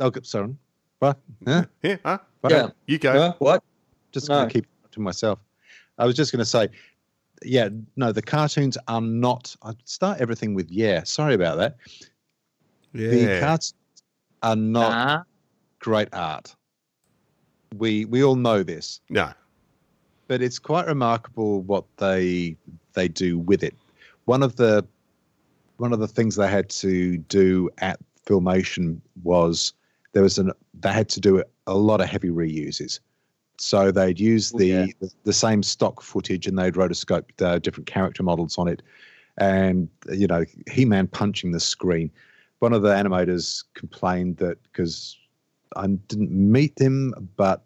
[0.00, 0.54] oh, good- sorry.
[0.98, 1.18] What?
[1.46, 1.64] Huh?
[1.82, 2.18] yeah, huh?
[2.40, 2.52] What?
[2.52, 2.68] Yeah.
[2.86, 3.34] You go.
[3.38, 3.62] what?
[4.12, 4.36] Just No.
[4.36, 5.38] going to keep to myself.
[5.98, 6.68] I was just going to say,
[7.44, 9.54] yeah, no, the cartoons are not.
[9.62, 11.02] I start everything with yeah.
[11.04, 11.76] Sorry about that.
[12.92, 13.08] Yeah.
[13.10, 13.40] The Yeah.
[13.40, 13.74] cartoons
[14.42, 15.22] are not Nah.
[15.78, 16.54] great art.
[17.76, 19.32] We we all know this, No.
[20.28, 22.56] but it's quite remarkable what they
[22.92, 23.74] they do with it.
[24.26, 24.86] One of the
[25.78, 29.72] one of the things they had to do at filmation was
[30.12, 33.00] there was an they had to do a lot of heavy reuses.
[33.62, 34.86] So they'd use the Yeah.
[34.98, 38.82] the, the same stock footage and they'd rotoscope uh, different character models on it,
[39.38, 42.10] and you know He-Man punching the screen.
[42.58, 45.16] One of the animators complained that because
[45.76, 47.64] I didn't meet them, but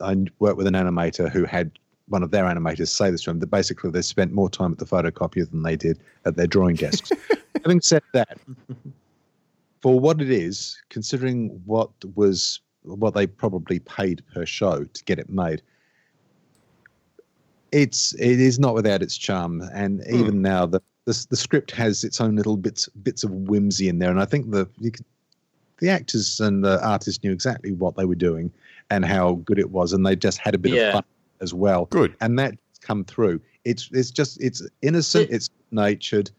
[0.00, 1.72] I worked with an animator who had
[2.06, 4.78] one of their animators say this to him that basically they spent more time at
[4.78, 7.10] the photocopier than they did at their drawing desks.
[7.64, 8.38] Having said that,
[9.80, 15.18] for what it is, considering what was what they probably paid per show to get
[15.18, 15.62] it made,
[17.72, 19.62] it's it is not without its charm.
[19.72, 20.14] And hmm.
[20.14, 23.98] even now, the, the the script has its own little bits bits of whimsy in
[23.98, 25.04] there, and I think the you could,
[25.78, 28.50] the actors and the artists knew exactly what they were doing
[28.90, 30.88] and how good it was, and they just had a bit Yeah.
[30.88, 31.04] of fun
[31.40, 32.14] as well Good.
[32.20, 33.40] and that's come through.
[33.64, 36.30] It's it's just it's innocent, It- it's natured,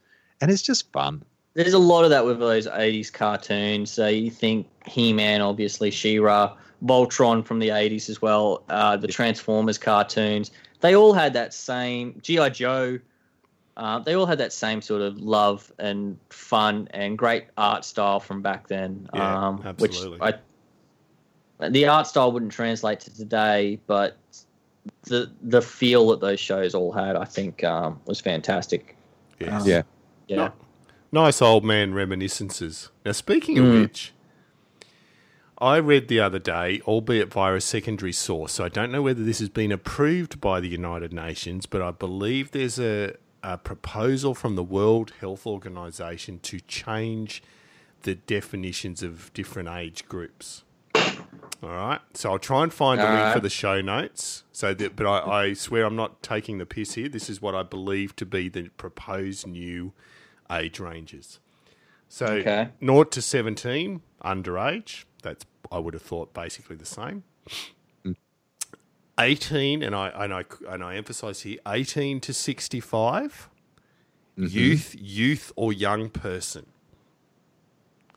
[0.42, 1.24] and it's just fun.
[1.54, 3.92] There's a lot of that with those 80s cartoons.
[3.92, 8.98] So you think He Man, obviously, She Ra, Voltron from the 80s as well, uh,
[8.98, 10.52] the Transformers cartoons.
[10.80, 12.50] They all had that same, G.I.
[12.50, 13.00] Joe,
[13.78, 18.20] uh, they all had that same sort of love and fun and great art style
[18.20, 19.10] from back then.
[19.14, 20.20] Yeah, um, absolutely.
[20.20, 20.36] Which
[21.60, 24.18] I, the art style wouldn't translate to today, but
[25.04, 28.96] the the feel that those shows all had, I think, um, was fantastic.
[29.40, 29.62] Yes.
[29.62, 29.82] Um, Yeah.
[30.28, 30.36] Yeah.
[30.36, 30.54] No.
[31.12, 32.90] Nice old man reminiscences.
[33.06, 33.82] Now, speaking of Mm.
[33.82, 34.14] which,
[35.58, 39.24] I read the other day, albeit via a secondary source, so I don't know whether
[39.24, 44.34] this has been approved by the United Nations, but I believe there's a, a proposal
[44.34, 47.44] from the World Health Organization to change
[48.04, 50.64] the definitions of different age groups.
[51.62, 54.44] All right, so I'll try and find a link for the show notes.
[54.52, 57.08] So that, but I, I swear I'm not taking the piss here.
[57.08, 59.92] This is what I believe to be the proposed new
[60.52, 61.40] age ranges.
[62.08, 62.70] So Okay.
[62.84, 65.06] 0 to 17, underage.
[65.24, 67.24] That's I would have thought basically the same.
[68.06, 68.16] Mm.
[69.20, 73.50] 18, and I and I and I emphasize here, 18 to 65,
[74.38, 74.46] mm-hmm.
[74.48, 76.66] youth, youth or young person.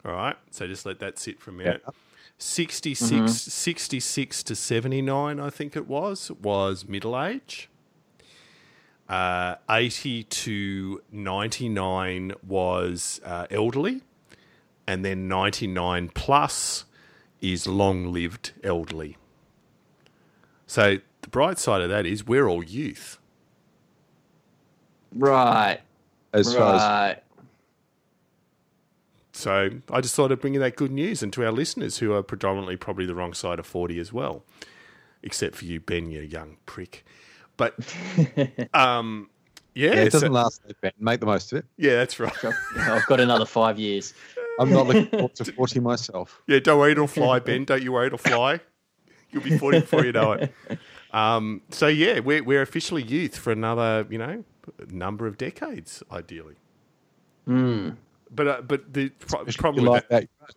[0.04, 1.82] All right, so just let that sit for a minute.
[2.36, 3.26] 66, mm-hmm.
[3.28, 7.70] 66 to 79, I think it was, was middle age.
[9.08, 14.02] Uh, 80 to 99 was uh, elderly.
[14.86, 16.84] And then 99 plus
[17.40, 19.16] is long lived elderly.
[20.66, 23.18] So the bright side of that is we're all youth.
[25.14, 25.80] Right.
[26.32, 27.20] As far as right.
[29.32, 32.12] So I just thought I'd bring you that good news and to our listeners who
[32.12, 34.44] are predominantly probably the wrong side of 40 as well.
[35.22, 37.04] Except for you, Ben, you young prick.
[37.56, 37.74] But,
[38.74, 39.30] um,
[39.74, 41.00] yeah, yeah, it doesn't last, like that.
[41.00, 41.66] Make the most of it.
[41.76, 42.32] yeah, that's right.
[42.78, 44.14] I've got another five years.
[44.58, 46.42] I'm not looking forward to 40 myself.
[46.46, 47.64] Yeah, don't worry, it'll fly, Ben.
[47.64, 48.60] Don't you worry, it'll fly.
[49.30, 50.52] You'll be 40 before you know it.
[51.12, 54.42] Um, so, yeah, we're, we're officially youth for another, you know,
[54.88, 56.56] number of decades, ideally.
[57.46, 57.90] Hmm.
[58.30, 60.54] But uh, but the pro- problem with like that, that.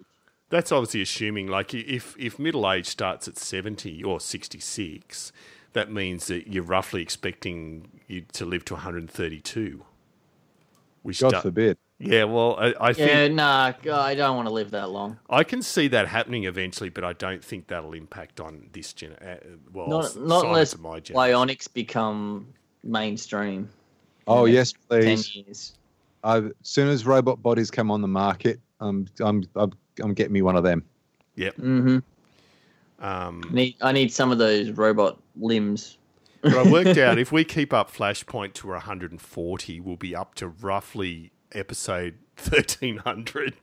[0.50, 5.32] that's obviously assuming like if if middle age starts at 70 or 66,
[5.78, 9.86] that means that you're roughly expecting you to live to 132.
[11.03, 11.78] Which God do- forbid.
[11.99, 15.19] yeah, well, I, I think Yeah, nah, I don't want to live that long.
[15.30, 19.13] I can see that happening eventually, but I don't think that'll impact on this gen.
[19.13, 19.36] Uh,
[19.71, 21.15] well, Not, not unless of my gen.
[21.15, 22.47] bionics become
[22.84, 23.69] mainstream.
[24.25, 25.30] Oh, in yes, please.
[25.30, 25.73] Ten years.
[26.23, 29.71] I, as soon as robot bodies come on the market, I'm, I'm, I'm,
[30.01, 30.84] I'm getting me one of them.
[31.36, 31.55] Yep.
[31.57, 31.97] Mm-hmm.
[33.00, 35.98] Um, Need, I need some of those robot limbs.
[36.41, 40.48] but I worked out if we keep up Flashpoint to 140, we'll be up to
[40.48, 43.56] roughly episode 1300.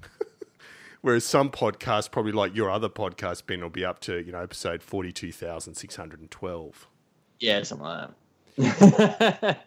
[1.02, 4.40] Whereas some podcasts, probably like your other podcast, Ben, will be up to you know
[4.42, 6.88] episode forty two thousand six hundred and twelve.
[7.38, 8.10] Yeah, something like
[8.56, 9.66] that.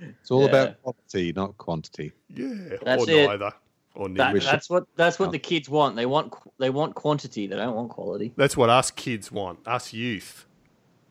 [0.00, 0.48] It's all Yeah.
[0.48, 2.12] about quality, not quantity.
[2.34, 3.26] Yeah, That's or it.
[3.28, 3.52] neither,
[3.94, 5.96] or That, that's what that's what the kids want.
[5.96, 7.46] They want they want quantity.
[7.46, 8.32] They don't want quality.
[8.36, 9.58] That's what us kids want.
[9.66, 10.46] Us youth,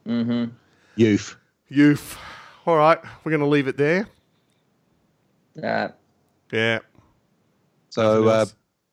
[0.07, 0.51] Mm-hmm.
[0.95, 1.35] Youth.
[1.67, 2.17] youth.
[2.65, 4.07] All right, we're going to leave it there.
[5.55, 5.91] Yeah.
[6.51, 6.79] Yeah.
[7.89, 8.45] So, uh,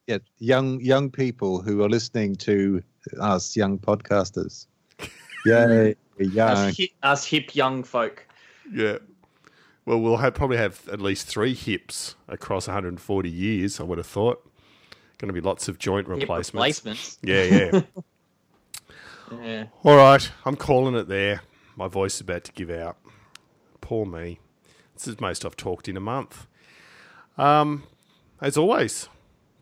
[0.07, 2.83] yeah, young young people who are listening to
[3.21, 4.67] us young podcasters.
[5.47, 6.49] Yay, young.
[6.49, 8.27] us, hip, us hip young folk.
[8.73, 8.99] Yeah.
[9.87, 13.81] Well, we'll have, probably have at least three hips across 140 years.
[13.81, 14.45] I would have thought.
[15.19, 16.53] Going to be lots of joint replacements.
[16.85, 17.19] replacements.
[17.23, 17.81] Yeah, yeah.
[19.43, 19.65] Yeah.
[19.85, 21.41] All right, I'm calling it there.
[21.77, 22.99] My voice is about to give out.
[23.81, 24.41] Poor me.
[24.95, 26.47] This is most I've talked in a month.
[27.39, 27.85] Um,
[28.41, 29.09] as always,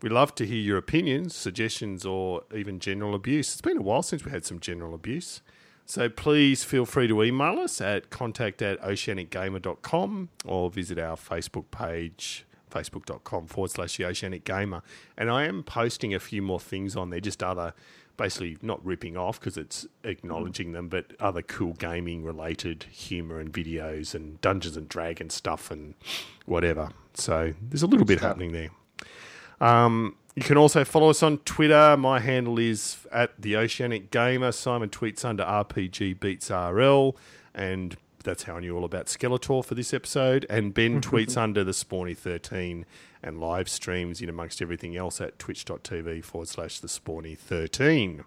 [0.01, 3.53] we love to hear your opinions, suggestions, or even general abuse.
[3.53, 5.41] It's been a while since we had some general abuse.
[5.85, 11.65] So please feel free to email us at contact at oceanicgamer.com or visit our Facebook
[11.69, 14.81] page, facebook.com forward slash the Oceanic Gamer.
[15.15, 17.73] And I am posting a few more things on there, just other,
[18.17, 23.53] basically not ripping off because it's acknowledging them, but other cool gaming related humour and
[23.53, 25.93] videos and Dungeons and Dragons stuff and
[26.45, 26.89] whatever.
[27.13, 28.69] So there's a little bit happening there.
[29.61, 31.95] Um, you can also follow us on Twitter.
[31.97, 34.51] My handle is at the Oceanic Gamer.
[34.51, 37.15] Simon tweets under RPG Beats RL,
[37.53, 40.45] and that's how I knew all about Skeletor for this episode.
[40.49, 42.85] And Ben tweets under the Spawny thirteen
[43.23, 48.25] and live streams in amongst everything else at twitch.tv forward slash the Spawny thirteen.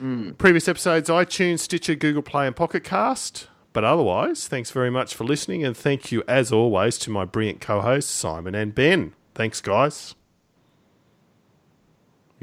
[0.00, 0.36] Mm.
[0.36, 3.48] Previous episodes, iTunes, Stitcher, Google Play, and Pocket Cast.
[3.72, 7.60] But otherwise, thanks very much for listening, and thank you as always to my brilliant
[7.60, 9.14] co-hosts Simon and Ben.
[9.34, 10.14] Thanks, guys.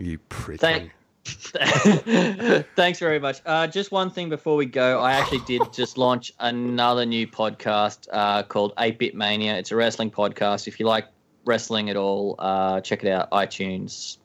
[0.02, 0.58] You pretty.
[0.58, 0.92] Thank-
[2.76, 3.42] Thanks very much.
[3.46, 5.00] Uh, just one thing before we go.
[5.00, 9.56] I actually did just launch another new podcast uh, called 8 Bit Mania.
[9.58, 10.68] It's a wrestling podcast.
[10.68, 11.06] If you like
[11.46, 13.30] wrestling at all, uh, check it out.
[13.32, 14.18] iTunes,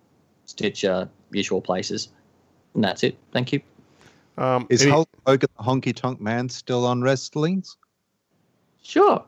[0.46, 2.08] Stitcher, usual places.
[2.74, 3.18] And that's it.
[3.32, 3.60] Thank you.
[4.38, 7.76] Um, Is any- Hulk Hogan the Honky Tonk Man still on wrestlings?
[8.82, 9.22] Sure.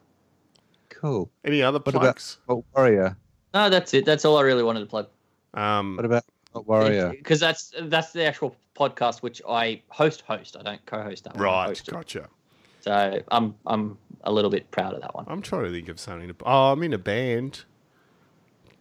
[0.89, 1.31] Cool.
[1.45, 2.39] any other What about plugs?
[2.49, 3.17] Ultimate Warrior?
[3.53, 4.05] No, that's it.
[4.07, 5.09] That's all I really wanted to plug.
[5.55, 7.11] Um, What about Ultimate Warrior?
[7.11, 10.23] Because that's that's the actual podcast which I host.
[10.23, 10.57] Host.
[10.59, 11.37] I don't co-host that.
[11.37, 11.45] one.
[11.45, 11.93] I right, host it.
[11.93, 12.29] gotcha.
[12.81, 15.27] So I'm I'm a little bit proud of that one.
[15.29, 16.29] I'm trying to think of something.
[16.29, 17.65] To, oh, I'm in a band.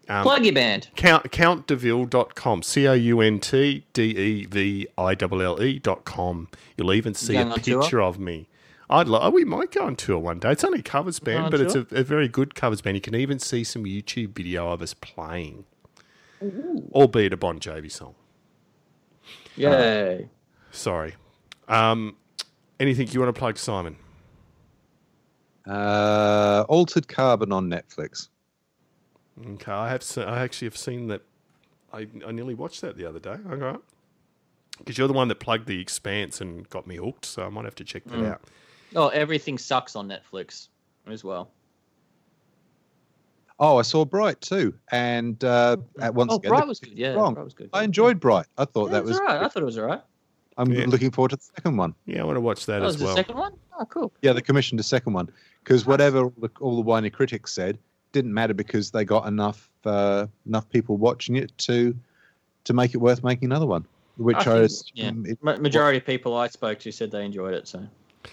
[0.10, 0.90] Um, Plug your band.
[0.96, 2.64] Count, countdeville.com.
[2.64, 6.48] C O U N T D E V I L L E dot com.
[6.78, 7.82] You'll even see a going on tour?
[7.82, 8.48] picture of me.
[8.90, 10.52] I'd lo- we might go on tour one day.
[10.52, 12.96] It's only covers band, on but it's a, a very good covers band.
[12.96, 15.66] You can even see some YouTube video of us playing,
[16.94, 18.16] albeit a Bon Jovi song.
[19.56, 20.28] Yay.
[20.72, 21.16] Sorry.
[21.68, 22.16] Um,
[22.80, 23.98] anything you want to plug, Simon?
[25.66, 28.30] Uh, Altered Carbon on Netflix.
[29.46, 30.02] Okay, I have.
[30.04, 31.22] Se- I actually have seen that.
[31.94, 33.36] I, I nearly watched that the other day.
[33.50, 33.78] Okay,
[34.78, 37.66] because you're the one that plugged the Expanse and got me hooked, so I might
[37.66, 38.32] have to check that Mm.
[38.32, 38.42] out.
[38.96, 40.70] Oh, everything sucks on Netflix
[41.08, 41.52] as well.
[43.60, 46.94] Oh, I saw Bright too, and uh, at once oh, again, Bright was good.
[46.98, 47.34] Yeah, wrong.
[47.34, 47.70] Bright was good.
[47.74, 48.46] I enjoyed Bright.
[48.58, 49.18] I thought Yeah, that it was.
[49.20, 49.42] alright.
[49.44, 50.02] I thought it was alright.
[50.60, 50.86] I'm Yeah.
[50.88, 51.94] looking forward to the second one.
[52.06, 53.54] Yeah, I want to watch that That as was the second one.
[53.80, 54.12] Oh, cool.
[54.22, 55.30] Yeah, they commissioned a second one
[55.64, 57.78] because whatever all the, all the whiny critics said
[58.12, 61.96] didn't matter because they got enough uh, enough people watching it to
[62.66, 63.86] to make it worth making another one.
[64.18, 67.24] Which I I, think- assume it- Ma- majority of people I spoke to said they
[67.26, 67.68] enjoyed it.
[67.68, 67.80] So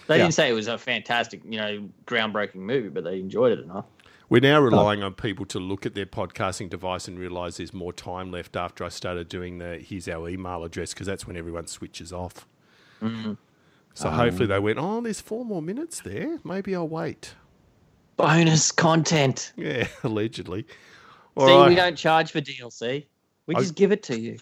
[0.06, 0.24] they Yeah.
[0.24, 3.84] didn't say it was a fantastic, you know, groundbreaking movie, but they enjoyed it enough.
[4.28, 7.92] We're now relying on people to look at their podcasting device and realize there's more
[7.92, 11.66] time left after I started doing the here's our email address because that's when everyone
[11.66, 12.46] switches off.
[13.02, 13.36] Mm.
[13.92, 16.38] So hopefully they went, oh, there's four more minutes there.
[16.42, 17.34] Maybe I'll wait.
[18.16, 19.52] Bonus content.
[19.56, 20.66] Yeah, allegedly.
[21.36, 21.68] All See, right.
[21.68, 23.04] we don't charge for DLC.
[23.46, 24.38] We I- just give it to you.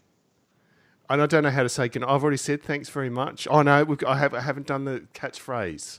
[1.10, 1.90] And I don't know how to say.
[1.90, 3.46] Can I've already said thanks very much.
[3.50, 4.32] Oh no, we've, I have.
[4.32, 5.98] I haven't done the catchphrase.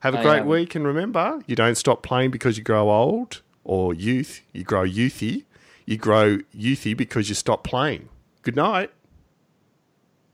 [0.00, 0.44] Have a Oh, great yeah.
[0.44, 4.42] week, and remember, you don't stop playing because you grow old or youth.
[4.52, 5.44] You grow youthy.
[5.86, 8.08] You grow youthy because you stop playing.
[8.42, 8.90] Good night,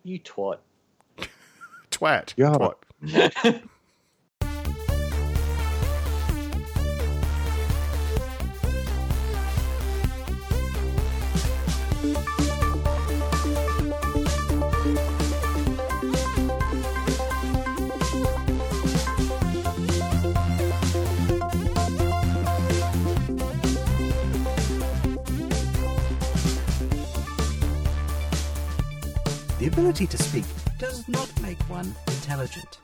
[0.03, 0.59] You twat.
[1.91, 2.35] twat.
[2.37, 2.51] Yeah.
[2.53, 3.63] Twat.
[29.75, 30.45] ability to speak
[30.79, 32.79] does not make one intelligent.